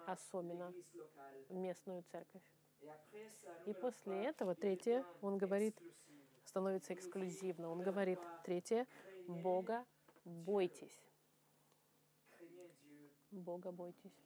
особенно 0.06 0.74
местную 1.50 2.04
церковь. 2.04 2.44
И 3.66 3.74
после 3.74 4.26
этого, 4.26 4.56
третье, 4.56 5.06
он 5.22 5.38
говорит, 5.38 5.78
становится 6.46 6.94
эксклюзивно. 6.94 7.70
Он 7.70 7.82
говорит, 7.82 8.20
третье, 8.44 8.88
Бога 9.28 9.86
бойтесь. 10.26 11.02
Бога 13.34 13.72
бойтесь. 13.72 14.18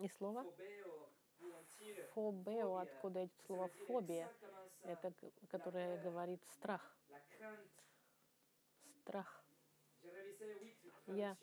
И 0.00 0.08
слово? 0.08 0.44
Фобео, 2.14 2.76
откуда 2.76 3.24
идет 3.24 3.40
слово 3.46 3.68
фобия, 3.86 4.32
это 4.82 5.12
которое 5.48 6.00
говорит 6.02 6.42
страх. 6.46 6.96
Страх. 9.00 9.44
Я 11.06 11.36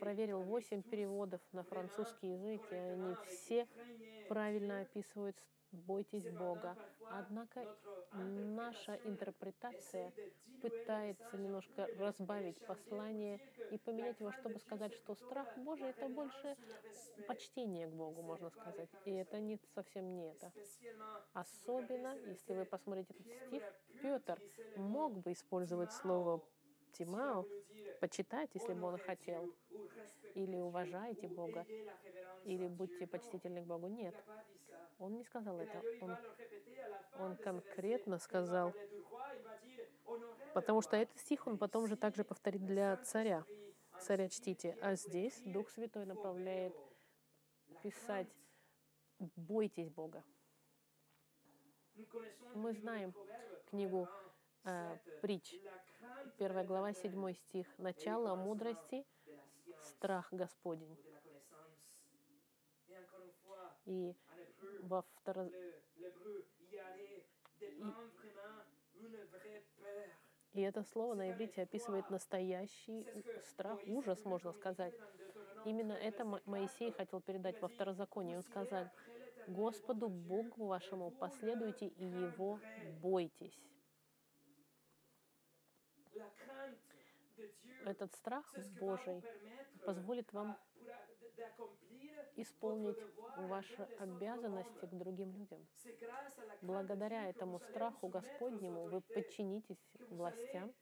проверил 0.00 0.42
восемь 0.42 0.82
переводов 0.82 1.40
на 1.52 1.62
французский 1.62 2.32
язык, 2.32 2.60
и 2.70 2.74
они 2.74 3.14
все 3.26 3.66
правильно 4.28 4.80
описывают 4.80 5.36
бойтесь 5.72 6.28
Бога. 6.28 6.76
Однако 7.10 7.66
наша 8.12 8.94
интерпретация 9.04 10.12
пытается 10.60 11.36
немножко 11.36 11.86
разбавить 11.98 12.58
послание 12.66 13.40
и 13.70 13.78
поменять 13.78 14.20
его, 14.20 14.32
чтобы 14.32 14.58
сказать, 14.58 14.94
что 14.94 15.14
страх 15.14 15.46
Божий— 15.58 15.88
это 15.90 16.08
больше 16.08 16.56
почтение 17.28 17.86
к 17.88 17.92
Богу, 17.92 18.22
можно 18.22 18.50
сказать. 18.50 18.88
И 19.04 19.12
это 19.12 19.38
не 19.38 19.58
совсем 19.74 20.14
не 20.14 20.30
это. 20.30 20.52
Особенно, 21.34 22.16
если 22.26 22.54
вы 22.54 22.64
посмотрите 22.64 23.14
этот 23.14 23.26
стих, 23.46 23.62
Петр 24.02 24.40
мог 24.76 25.18
бы 25.18 25.32
использовать 25.32 25.92
слово 25.92 26.42
Тимау, 26.92 27.46
почитать, 28.00 28.50
если 28.54 28.74
бы 28.74 28.86
он 28.86 28.98
хотел, 28.98 29.52
или 30.34 30.56
уважайте 30.56 31.28
Бога, 31.28 31.66
или 32.44 32.66
будьте 32.68 33.06
почтительны 33.06 33.62
к 33.62 33.66
Богу. 33.66 33.88
Нет. 33.88 34.14
Он 34.98 35.16
не 35.16 35.24
сказал 35.24 35.58
это. 35.58 35.82
Он, 36.00 36.16
он 37.18 37.36
конкретно 37.36 38.18
сказал, 38.18 38.72
потому 40.54 40.82
что 40.82 40.96
этот 40.96 41.18
стих 41.18 41.46
он 41.46 41.58
потом 41.58 41.86
же 41.86 41.96
также 41.96 42.24
повторит 42.24 42.64
для 42.64 42.96
царя. 42.98 43.44
Царя 44.00 44.28
чтите. 44.28 44.76
А 44.80 44.94
здесь 44.94 45.40
Дух 45.44 45.70
Святой 45.70 46.04
направляет 46.04 46.74
писать 47.82 48.28
«Бойтесь 49.18 49.90
Бога». 49.90 50.22
Мы 52.54 52.74
знаем 52.74 53.14
книгу 53.70 54.08
э, 54.66 54.98
притч, 55.22 55.54
первая 56.38 56.64
глава, 56.64 56.92
седьмой 56.92 57.34
стих. 57.34 57.66
«Начало 57.78 58.34
мудрости— 58.34 59.06
страх 59.82 60.28
Господень». 60.32 60.96
И 63.86 64.14
во 64.82 65.02
второ... 65.02 65.48
И 70.52 70.62
это 70.62 70.82
слово 70.84 71.14
на 71.14 71.30
иврите 71.30 71.62
описывает 71.62 72.08
настоящий 72.10 73.06
страх, 73.44 73.78
ужас, 73.86 74.24
можно 74.24 74.52
сказать. 74.52 74.94
Именно 75.64 75.92
это 75.92 76.24
Моисей 76.46 76.92
хотел 76.92 77.20
передать 77.20 77.60
во 77.60 77.68
второзаконии. 77.68 78.36
Он 78.36 78.42
сказал, 78.42 78.88
Господу 79.46 80.08
Богу 80.08 80.66
вашему 80.66 81.10
последуйте 81.10 81.88
и 81.88 82.04
Его 82.04 82.58
бойтесь. 83.02 83.60
Этот 87.86 88.12
страх 88.16 88.52
Божий 88.80 89.22
позволит 89.84 90.32
вам 90.32 90.58
исполнить 92.34 92.98
ваши 93.36 93.82
обязанности 94.00 94.86
к 94.86 94.90
другим 94.90 95.32
людям. 95.32 95.64
Благодаря 96.62 97.28
этому 97.28 97.60
страху 97.60 98.08
Господнему 98.08 98.88
вы 98.88 99.02
подчинитесь 99.02 99.78
властям, 100.10 100.74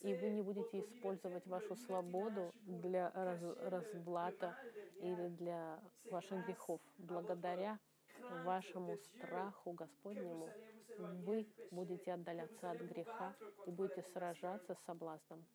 и 0.00 0.14
вы 0.14 0.30
не 0.30 0.42
будете 0.42 0.80
использовать 0.80 1.46
вашу 1.46 1.76
свободу 1.76 2.50
для 2.62 3.12
раз, 3.12 3.40
развлата 3.60 4.58
или 5.00 5.28
для 5.28 5.80
ваших 6.10 6.44
грехов. 6.44 6.80
Благодаря 6.96 7.78
вашему 8.44 8.96
страху 8.96 9.72
Господнему 9.72 10.50
вы 10.98 11.46
будете 11.70 12.14
отдаляться 12.14 12.72
от 12.72 12.80
греха 12.80 13.36
и 13.66 13.70
будете 13.70 14.02
сражаться 14.02 14.74
с 14.74 14.84
соблазном. 14.84 15.46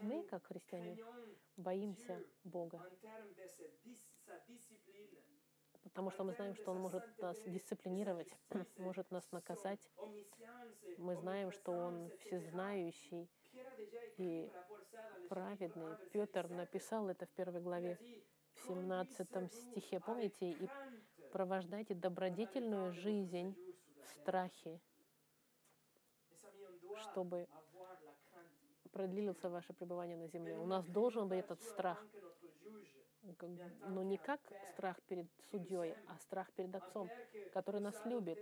Мы, 0.00 0.22
как 0.24 0.46
христиане, 0.46 0.96
боимся 1.56 2.22
Бога, 2.44 2.80
потому 5.82 6.10
что 6.10 6.24
мы 6.24 6.32
знаем, 6.32 6.54
что 6.54 6.72
Он 6.72 6.78
может 6.78 7.04
нас 7.20 7.40
дисциплинировать, 7.46 8.36
может 8.78 9.10
нас 9.10 9.30
наказать. 9.32 9.90
Мы 10.98 11.16
знаем, 11.16 11.52
что 11.52 11.72
Он 11.72 12.10
всезнающий 12.20 13.28
и 14.18 14.50
праведный. 15.28 15.96
Петр 16.12 16.48
написал 16.48 17.08
это 17.08 17.26
в 17.26 17.30
первой 17.30 17.60
главе, 17.60 17.98
в 18.54 18.60
17 18.66 19.52
стихе, 19.52 20.00
помните? 20.00 20.50
И 20.50 20.68
провождайте 21.32 21.94
добродетельную 21.94 22.92
жизнь 22.92 23.56
в 24.02 24.10
страхе, 24.20 24.80
чтобы 26.96 27.48
продлился 28.94 29.50
ваше 29.50 29.72
пребывание 29.72 30.16
на 30.16 30.28
земле. 30.28 30.56
У 30.56 30.66
нас 30.66 30.86
должен 30.86 31.28
быть 31.28 31.40
этот 31.40 31.60
страх. 31.62 32.06
Но 33.88 34.02
не 34.02 34.18
как 34.18 34.40
страх 34.72 35.02
перед 35.08 35.26
судьей, 35.50 35.94
а 36.06 36.18
страх 36.18 36.52
перед 36.52 36.74
Отцом, 36.74 37.10
который 37.52 37.80
нас 37.80 38.06
любит. 38.06 38.38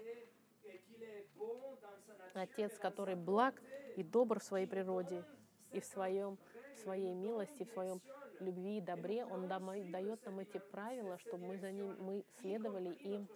Отец, 2.34 2.78
который 2.78 3.14
благ 3.14 3.54
и 3.96 4.02
добр 4.02 4.40
в 4.40 4.42
своей 4.42 4.66
природе, 4.66 5.24
и 5.70 5.80
в 5.80 5.84
своем, 5.84 6.38
в 6.74 6.78
своей 6.78 7.14
милости, 7.14 7.64
в 7.64 7.70
своем 7.70 8.00
любви 8.40 8.78
и 8.78 8.80
добре, 8.80 9.24
Он 9.24 9.48
дает 9.48 10.24
нам 10.26 10.40
эти 10.40 10.58
правила, 10.58 11.18
чтобы 11.18 11.46
мы 11.46 11.58
за 11.58 11.72
ним 11.72 11.96
мы 11.98 12.24
следовали 12.40 12.92
им. 12.94 13.28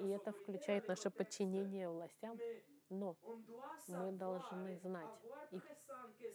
И 0.00 0.08
это 0.08 0.32
включает 0.32 0.88
наше 0.88 1.10
подчинение 1.10 1.88
властям. 1.88 2.38
Но 2.90 3.16
мы 3.88 4.12
должны 4.12 4.76
знать 4.78 5.08
и 5.52 5.60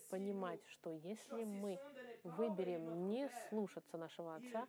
понимать, 0.10 0.62
что 0.66 0.92
если 0.92 1.44
мы 1.44 1.80
выберем 2.24 3.08
не 3.08 3.30
слушаться 3.50 3.98
нашего 3.98 4.36
Отца, 4.36 4.68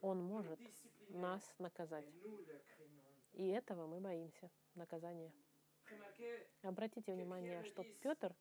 Он 0.00 0.22
может 0.22 0.60
нас 1.10 1.42
наказать. 1.58 2.06
И 3.32 3.48
этого 3.48 3.86
мы 3.86 4.00
боимся, 4.00 4.50
наказания. 4.74 5.32
Обратите 6.62 7.12
внимание, 7.12 7.62
что 7.64 7.84
Петр 8.00 8.34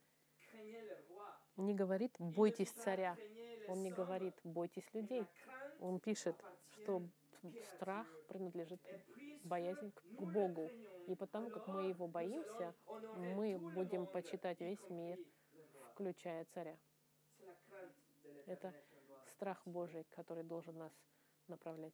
не 1.58 1.74
говорит 1.74 2.16
«бойтесь 2.20 2.72
царя», 2.72 3.18
он 3.68 3.82
не 3.82 3.92
говорит 3.92 4.36
«бойтесь 4.44 4.94
людей». 4.94 5.28
Он 5.80 6.00
пишет, 6.00 6.36
что 6.72 7.02
страх 7.76 8.08
принадлежит 8.28 8.82
боязнь 9.46 9.92
к 9.92 10.22
Богу. 10.22 10.70
И 11.08 11.16
потому 11.16 11.50
как 11.50 11.68
мы 11.68 11.84
его 11.90 12.08
боимся, 12.08 12.74
мы 13.16 13.58
будем 13.58 14.08
почитать 14.08 14.60
весь 14.60 14.90
мир, 14.90 15.20
включая 15.92 16.46
царя. 16.46 16.78
Это 18.48 18.74
страх 19.28 19.62
Божий, 19.66 20.04
который 20.16 20.44
должен 20.44 20.78
нас 20.78 20.94
направлять. 21.48 21.94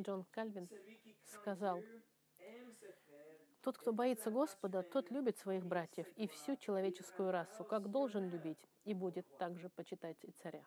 Джон 0.00 0.24
Кальвин 0.30 0.68
сказал, 1.24 1.82
тот, 3.62 3.78
кто 3.78 3.92
боится 3.92 4.30
Господа, 4.30 4.82
тот 4.82 5.10
любит 5.10 5.38
своих 5.38 5.64
братьев 5.64 6.06
и 6.16 6.28
всю 6.28 6.56
человеческую 6.56 7.32
расу, 7.32 7.64
как 7.64 7.90
должен 7.90 8.28
любить, 8.28 8.70
и 8.84 8.94
будет 8.94 9.26
также 9.38 9.68
почитать 9.68 10.16
и 10.22 10.30
царя. 10.30 10.64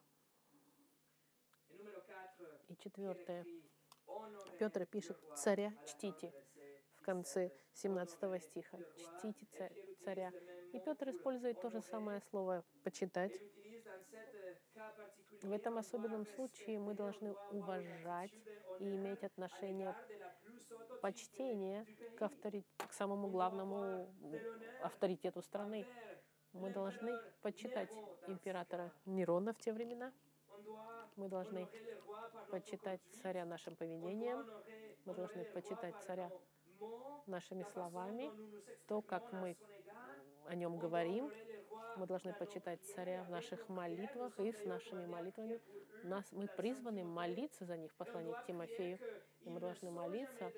И 2.68 2.76
четвертое. 2.76 3.46
Петр 4.60 4.86
пишет, 4.86 5.18
царя 5.36 5.74
чтите 5.86 6.34
в 6.96 7.02
конце 7.02 7.52
17 7.74 8.44
стиха. 8.44 8.78
Чтите 8.98 9.46
царя. 10.04 10.32
И 10.74 10.80
Петр 10.80 11.10
использует 11.10 11.62
то 11.62 11.70
же 11.70 11.82
самое 11.82 12.22
слово 12.30 12.64
«почитать». 12.84 13.34
В 15.42 15.52
этом 15.52 15.78
особенном 15.78 16.26
случае 16.26 16.80
мы 16.80 16.94
должны 16.94 17.34
уважать 17.52 18.34
и 18.80 18.84
иметь 18.84 19.24
отношение 19.24 19.96
почтения 21.02 21.86
к, 22.18 22.22
авторит... 22.22 22.66
к 22.78 22.94
самому 22.94 23.30
главному 23.30 24.14
авторитету 24.84 25.42
страны. 25.42 25.86
Мы 26.54 26.72
должны 26.72 27.18
почитать 27.42 27.90
императора 28.28 28.92
Нерона 29.06 29.54
в 29.54 29.60
те 29.60 29.72
времена. 29.72 30.12
Мы 31.16 31.28
должны 31.28 31.68
почитать 32.52 33.02
царя 33.22 33.46
нашим 33.46 33.76
поведением. 33.76 34.46
Мы 35.06 35.14
должны 35.14 35.46
почитать 35.46 35.96
царя 36.06 36.32
нашими 37.26 37.64
словами, 37.74 38.32
то, 38.88 39.02
как 39.02 39.32
мы 39.34 39.58
о 40.48 40.56
нем 40.56 40.78
говорим. 40.78 41.32
Мы 41.98 42.08
должны 42.08 42.34
почитать 42.34 42.84
царя 42.86 43.24
в 43.24 43.30
наших 43.30 43.68
молитвах 43.70 44.40
и 44.40 44.52
с 44.52 44.64
нашими 44.66 45.06
молитвами. 45.06 45.60
Нас, 46.04 46.32
мы 46.32 46.48
призваны 46.48 47.04
молиться 47.04 47.66
за 47.66 47.78
них 47.78 47.92
в 47.92 47.96
послании 47.96 48.34
к 48.34 48.46
Тимофею. 48.46 49.00
И 49.42 49.50
мы 49.50 49.60
должны 49.60 49.92
молиться, 49.92 50.52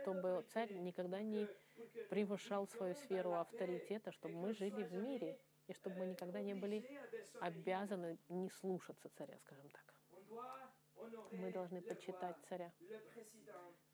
чтобы 0.00 0.44
царь 0.52 0.72
никогда 0.72 1.20
не 1.20 1.48
превышал 2.08 2.66
свою 2.68 2.94
сферу 2.94 3.34
авторитета, 3.34 4.12
чтобы 4.12 4.34
мы 4.36 4.52
жили 4.52 4.82
в 4.82 4.92
мире, 4.92 5.38
и 5.70 5.72
чтобы 5.72 5.98
мы 5.98 6.06
никогда 6.06 6.42
не 6.42 6.54
были 6.54 6.84
обязаны 7.40 8.18
не 8.28 8.50
слушаться 8.50 9.08
царя, 9.16 9.38
скажем 9.38 9.70
так. 9.70 9.94
Мы 11.30 11.52
должны 11.52 11.80
почитать 11.80 12.36
царя, 12.48 12.72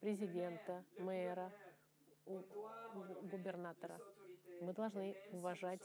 президента, 0.00 0.84
мэра, 0.98 1.52
губернатора. 3.30 4.00
Мы 4.62 4.72
должны 4.72 5.14
уважать 5.32 5.82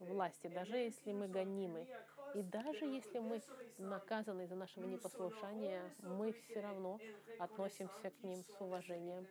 власти, 0.00 0.48
даже 0.48 0.76
если 0.76 1.12
мы 1.12 1.28
гонимы. 1.28 1.86
И 2.34 2.42
даже 2.42 2.86
если 2.86 3.18
мы 3.18 3.42
наказаны 3.76 4.46
за 4.46 4.54
нашего 4.54 4.86
непослушания, 4.86 5.94
мы 5.98 6.32
все 6.32 6.60
равно 6.60 6.98
относимся 7.38 8.10
к 8.10 8.22
ним 8.22 8.42
с 8.44 8.60
уважением, 8.60 9.26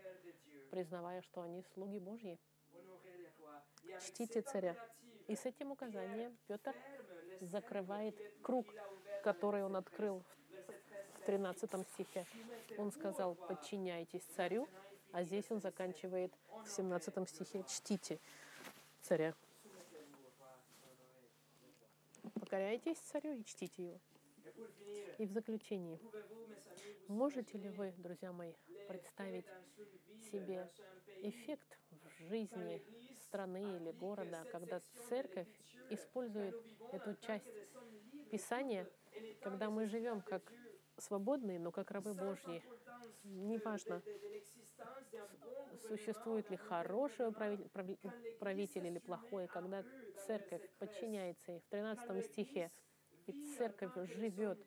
признавая, 0.69 1.21
что 1.23 1.41
они 1.41 1.63
слуги 1.73 1.99
Божьи. 1.99 2.39
Чтите 3.99 4.41
царя. 4.41 4.75
И 5.27 5.35
с 5.35 5.45
этим 5.45 5.71
указанием 5.71 6.37
Петр 6.47 6.73
закрывает 7.41 8.15
круг, 8.41 8.65
который 9.23 9.63
он 9.63 9.75
открыл 9.75 10.23
в 11.15 11.25
13 11.25 11.69
стихе. 11.89 12.25
Он 12.77 12.91
сказал, 12.91 13.35
подчиняйтесь 13.35 14.23
царю, 14.35 14.69
а 15.11 15.23
здесь 15.23 15.45
он 15.49 15.61
заканчивает 15.61 16.31
в 16.63 16.69
17 16.69 17.29
стихе, 17.29 17.63
чтите 17.67 18.19
царя. 19.01 19.33
Покоряйтесь 22.39 22.97
царю 22.97 23.33
и 23.33 23.43
чтите 23.43 23.83
его. 23.83 23.99
И 25.17 25.25
в 25.25 25.31
заключении, 25.31 25.99
можете 27.07 27.57
ли 27.57 27.69
вы, 27.69 27.93
друзья 27.97 28.31
мои, 28.31 28.53
представить 28.87 29.45
себе 30.31 30.69
эффект 31.21 31.77
жизни 32.19 32.81
страны 33.21 33.61
или 33.77 33.91
города, 33.91 34.45
когда 34.51 34.79
церковь 35.09 35.47
использует 35.89 36.55
эту 36.91 37.15
часть 37.15 37.45
Писания, 38.31 38.87
когда 39.41 39.69
мы 39.69 39.87
живем 39.87 40.21
как 40.21 40.51
свободные, 40.97 41.59
но 41.59 41.71
как 41.71 41.91
рабы 41.91 42.13
Божьи. 42.13 42.63
Неважно, 43.23 44.01
существует 45.87 46.49
ли 46.49 46.57
хороший 46.57 47.31
правитель 47.31 48.87
или 48.87 48.99
плохой, 48.99 49.47
когда 49.47 49.83
церковь 50.25 50.61
подчиняется 50.79 51.51
ей. 51.51 51.59
В 51.59 51.67
13 51.69 52.25
стихе 52.25 52.71
и 53.27 53.33
церковь 53.57 53.93
живет 54.15 54.59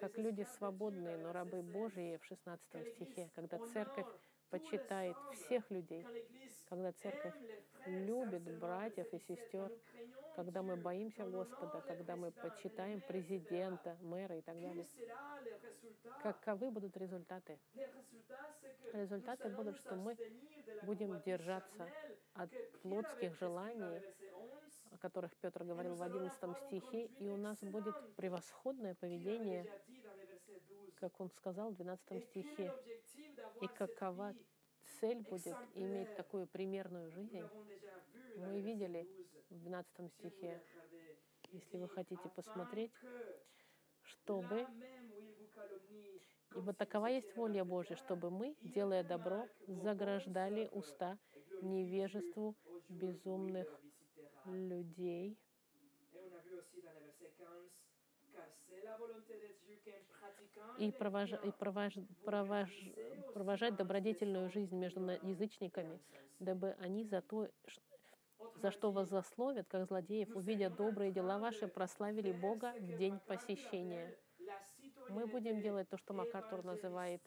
как 0.00 0.18
люди 0.18 0.46
свободные, 0.56 1.16
но 1.16 1.32
рабы 1.32 1.62
Божьи 1.62 2.18
в 2.18 2.24
16 2.24 2.86
стихе, 2.94 3.30
когда 3.34 3.58
церковь 3.72 4.06
почитает 4.50 5.16
всех 5.32 5.70
людей, 5.70 6.06
когда 6.68 6.92
церковь 6.92 7.34
любит 7.86 8.42
братьев 8.58 9.12
и 9.12 9.18
сестер, 9.18 9.72
когда 10.34 10.62
мы 10.62 10.76
боимся 10.76 11.24
Господа, 11.24 11.80
когда 11.86 12.16
мы 12.16 12.30
почитаем 12.30 13.00
президента, 13.00 13.96
мэра 14.02 14.36
и 14.36 14.42
так 14.42 14.60
далее. 14.60 14.86
Каковы 16.22 16.70
будут 16.70 16.96
результаты? 16.96 17.58
Результаты 18.92 19.48
будут, 19.48 19.78
что 19.78 19.94
мы 19.94 20.16
будем 20.82 21.20
держаться 21.22 21.88
от 22.34 22.50
плотских 22.82 23.38
желаний, 23.38 24.02
о 24.90 24.98
которых 24.98 25.34
Петр 25.36 25.64
говорил 25.64 25.94
в 25.94 26.02
11 26.02 26.56
стихе, 26.66 27.06
и 27.06 27.28
у 27.28 27.36
нас 27.36 27.58
будет 27.60 27.94
превосходное 28.16 28.94
поведение, 28.94 29.66
как 30.96 31.20
он 31.20 31.30
сказал 31.30 31.70
в 31.70 31.76
12 31.76 32.24
стихе. 32.24 32.72
И 33.60 33.66
какова 33.68 34.34
цель 35.00 35.22
будет 35.22 35.56
иметь 35.74 36.14
такую 36.16 36.46
примерную 36.46 37.10
жизнь? 37.10 37.42
Мы 38.36 38.60
видели 38.60 39.06
в 39.50 39.58
12 39.58 40.12
стихе, 40.12 40.62
если 41.52 41.78
вы 41.78 41.88
хотите 41.88 42.28
посмотреть, 42.28 42.92
чтобы 44.02 44.66
Ибо 46.54 46.72
такова 46.72 47.08
есть 47.08 47.36
воля 47.36 47.64
Божья, 47.64 47.96
чтобы 47.96 48.30
мы, 48.30 48.56
делая 48.62 49.02
добро, 49.02 49.46
заграждали 49.66 50.70
уста 50.72 51.18
невежеству 51.60 52.56
безумных 52.88 53.68
людей. 54.46 55.36
И, 60.78 60.90
провож, 60.90 61.32
и 61.32 61.50
провож, 61.52 61.94
провож, 62.24 62.70
провожать 63.34 63.76
добродетельную 63.76 64.50
жизнь 64.50 64.76
между 64.76 65.00
язычниками, 65.00 66.00
дабы 66.38 66.76
они 66.80 67.04
за 67.04 67.22
то, 67.22 67.48
за 68.56 68.70
что 68.70 68.90
вас 68.90 69.08
засловят, 69.08 69.66
как 69.68 69.86
злодеев, 69.86 70.34
увидя 70.34 70.70
добрые 70.70 71.12
дела 71.12 71.38
ваши, 71.38 71.68
прославили 71.68 72.32
Бога 72.32 72.74
в 72.78 72.96
день 72.96 73.18
посещения. 73.26 74.16
Мы 75.08 75.26
будем 75.26 75.60
делать 75.60 75.88
то, 75.88 75.96
что 75.96 76.12
МакАртур 76.14 76.64
называет 76.64 77.22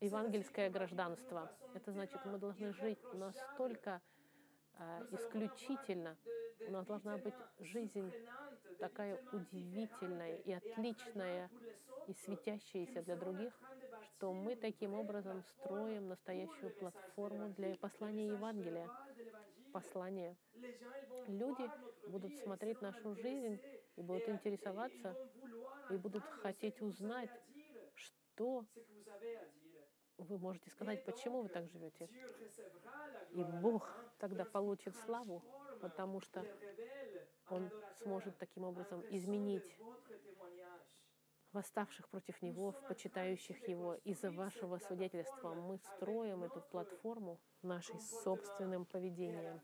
евангельское 0.00 0.68
гражданство. 0.70 1.50
Это 1.74 1.92
значит, 1.92 2.24
мы 2.24 2.38
должны 2.38 2.72
жить 2.72 2.98
настолько 3.12 4.00
э, 4.78 5.06
исключительно, 5.12 6.16
у 6.66 6.70
нас 6.70 6.86
должна 6.86 7.18
быть 7.18 7.34
жизнь 7.60 8.12
такая 8.78 9.20
удивительная 9.32 10.36
и 10.36 10.52
отличная, 10.52 11.50
и 12.08 12.14
светящаяся 12.14 13.02
для 13.02 13.16
других, 13.16 13.52
что 14.02 14.32
мы 14.32 14.56
таким 14.56 14.94
образом 14.94 15.42
строим 15.42 16.08
настоящую 16.08 16.72
платформу 16.72 17.50
для 17.50 17.74
послания 17.76 18.28
Евангелия. 18.28 18.88
Послание. 19.72 20.36
Люди 21.28 21.70
будут 22.08 22.36
смотреть 22.38 22.80
нашу 22.82 23.14
жизнь 23.14 23.60
и 23.96 24.02
будут 24.02 24.28
интересоваться 24.28 25.16
и 25.90 25.96
будут 25.96 26.24
хотеть 26.24 26.80
узнать, 26.82 27.30
что 27.94 28.64
вы 30.18 30.38
можете 30.38 30.70
сказать, 30.70 31.04
почему 31.04 31.42
вы 31.42 31.48
так 31.48 31.68
живете. 31.68 32.08
И 33.32 33.42
Бог 33.44 33.88
тогда 34.18 34.44
получит 34.44 34.94
славу, 34.96 35.42
потому 35.80 36.20
что 36.20 36.44
Он 37.52 37.70
сможет 38.02 38.38
таким 38.38 38.64
образом 38.64 39.04
изменить 39.10 39.76
восставших 41.52 42.08
против 42.08 42.40
Него, 42.40 42.72
почитающих 42.88 43.68
Его. 43.68 43.94
Из-за 44.04 44.30
вашего 44.30 44.78
свидетельства 44.78 45.52
мы 45.52 45.78
строим 45.78 46.44
эту 46.44 46.62
платформу 46.62 47.38
нашей 47.60 48.00
собственным 48.00 48.86
поведением. 48.86 49.60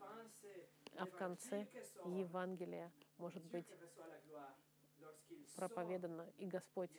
А 0.97 1.05
в 1.05 1.11
конце 1.11 1.67
Евангелия 2.05 2.91
может 3.17 3.43
быть 3.45 3.67
проповедано, 5.55 6.31
и 6.37 6.45
Господь 6.45 6.91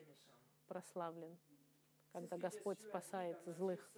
прославлен, 0.67 1.39
когда 2.13 2.37
Господь 2.37 2.81
спасает 2.81 3.39
злых. 3.47 3.91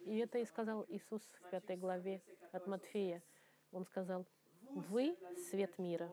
И 0.00 0.18
это 0.18 0.38
и 0.38 0.44
сказал 0.44 0.84
Иисус 0.88 1.22
в 1.22 1.50
пятой 1.50 1.76
главе 1.76 2.20
от 2.50 2.66
Матфея. 2.66 3.22
Он 3.70 3.84
сказал, 3.84 4.26
«Вы— 4.70 5.16
свет 5.50 5.78
мира. 5.78 6.12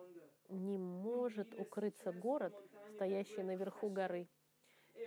Не 0.49 0.78
может 0.78 1.54
укрыться 1.60 2.12
город, 2.12 2.54
стоящий 2.93 3.43
наверху 3.43 3.89
горы, 3.89 4.28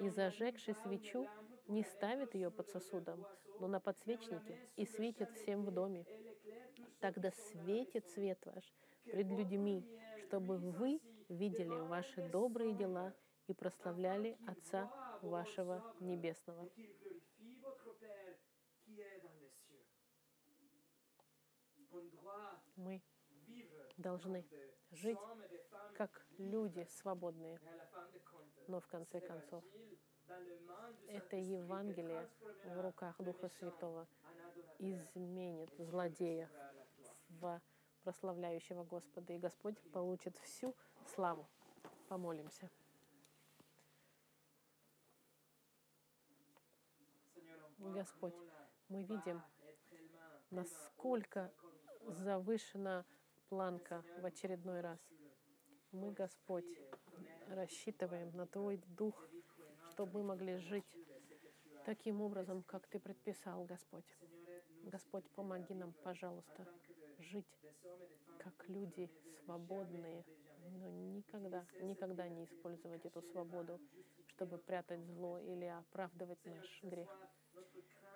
и, 0.01 0.09
зажегший 0.09 0.75
свечу, 0.75 1.27
не 1.69 1.83
ставит 1.83 2.35
ее 2.35 2.51
под 2.51 2.69
сосудом, 2.69 3.27
но 3.61 3.67
на 3.67 3.81
подсвечнике 3.81 4.59
и 4.77 4.87
светит 4.87 5.31
всем 5.33 5.65
в 5.65 5.71
доме. 5.71 6.07
Тогда 7.01 7.31
светит 7.31 8.07
свет 8.09 8.45
ваш 8.47 8.65
пред 9.05 9.29
людьми, 9.29 9.85
чтобы 10.19 10.59
вы 10.59 11.01
видели 11.29 11.69
ваши 11.89 12.23
добрые 12.31 12.75
дела 12.75 13.15
и 13.47 13.55
прославляли 13.55 14.37
Отца 14.47 14.91
вашего 15.23 15.95
Небесного. 16.01 16.69
Мы 22.77 23.03
должны 23.97 24.47
жить 24.91 25.19
как 25.95 26.27
люди 26.39 26.87
свободные. 26.91 27.61
Но 28.69 28.81
в 28.81 28.87
конце 28.87 29.21
концов, 29.21 29.65
это 31.09 31.37
Евангелие 31.37 32.29
в 32.65 32.81
руках 32.81 33.17
Духа 33.19 33.49
Святого 33.49 34.07
изменит 34.79 35.73
злодея 35.79 36.51
в 37.29 37.61
прославляющего 38.03 38.85
Господа, 38.85 39.33
и 39.33 39.39
Господь 39.39 39.77
получит 39.93 40.37
всю 40.39 40.75
славу. 41.07 41.49
Помолимся. 42.09 42.71
Господь, 47.79 48.35
мы 48.89 49.03
видим, 49.03 49.43
насколько 50.51 51.53
завышена 52.07 53.05
планка 53.49 54.05
в 54.19 54.25
очередной 54.25 54.81
раз. 54.81 54.99
Мы, 55.93 56.13
Господь, 56.13 56.67
рассчитываем 57.49 58.31
на 58.37 58.47
Твой 58.47 58.81
Дух, 58.99 59.29
чтобы 59.91 60.21
мы 60.21 60.29
могли 60.29 60.59
жить 60.59 60.85
таким 61.85 62.21
образом, 62.21 62.63
как 62.63 62.87
Ты 62.89 62.99
предписал, 62.99 63.65
Господь. 63.65 64.05
Господь, 64.83 65.25
помоги 65.31 65.75
нам, 65.75 65.93
пожалуйста, 66.05 66.67
жить 67.19 67.61
как 68.39 68.69
люди 68.69 69.11
свободные, 69.45 70.25
но 70.79 70.91
никогда, 70.91 71.65
никогда 71.81 72.29
не 72.29 72.45
использовать 72.45 73.05
эту 73.05 73.23
свободу, 73.23 73.81
чтобы 74.27 74.59
прятать 74.59 75.05
зло 75.07 75.39
или 75.39 75.65
оправдывать 75.65 76.45
наш 76.45 76.83
грех. 76.83 77.09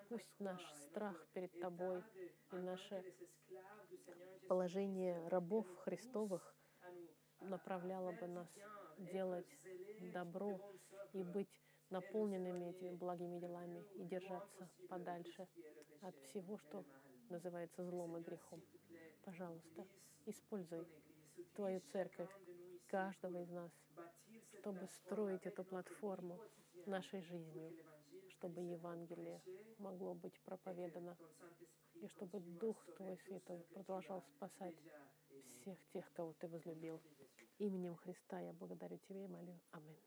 Пусть 0.08 0.40
наш 0.40 0.60
страх 0.82 1.26
перед 1.32 1.58
Тобой 1.60 2.02
и 2.52 2.56
наше 2.56 3.04
положение 4.48 5.26
рабов 5.28 5.66
Христовых 5.84 6.54
направляло 7.40 8.12
бы 8.12 8.26
нас 8.26 8.48
делать 8.98 9.46
добро 10.12 10.58
и 11.12 11.22
быть 11.22 11.62
наполненными 11.90 12.70
этими 12.70 12.92
благими 12.92 13.38
делами 13.38 13.84
и 13.96 14.04
держаться 14.04 14.68
подальше 14.88 15.48
от 16.02 16.16
всего, 16.18 16.58
что 16.58 16.84
называется 17.28 17.84
злом 17.84 18.16
и 18.16 18.20
грехом. 18.20 18.62
Пожалуйста, 19.24 19.86
используй 20.26 20.86
Твою 21.54 21.80
церковь, 21.92 22.30
каждого 22.88 23.42
из 23.42 23.50
нас, 23.50 23.72
чтобы 24.58 24.86
строить 24.88 25.46
эту 25.46 25.64
платформу 25.64 26.38
нашей 26.86 27.22
жизнью, 27.22 27.72
чтобы 28.28 28.62
Евангелие 28.62 29.42
могло 29.78 30.14
быть 30.14 30.38
проповедано, 30.44 31.16
и 32.00 32.08
чтобы 32.08 32.40
Дух 32.40 32.76
Твой 32.96 33.18
Святой 33.26 33.64
продолжал 33.74 34.22
спасать 34.36 34.74
всех 35.60 35.78
тех, 35.92 36.10
кого 36.12 36.32
Ты 36.34 36.48
возлюбил. 36.48 37.00
Именем 37.58 37.96
Христа 37.96 38.40
я 38.40 38.52
благодарю 38.52 38.98
Тебя 39.08 39.24
и 39.24 39.28
молю. 39.28 39.58
Аминь. 39.72 39.98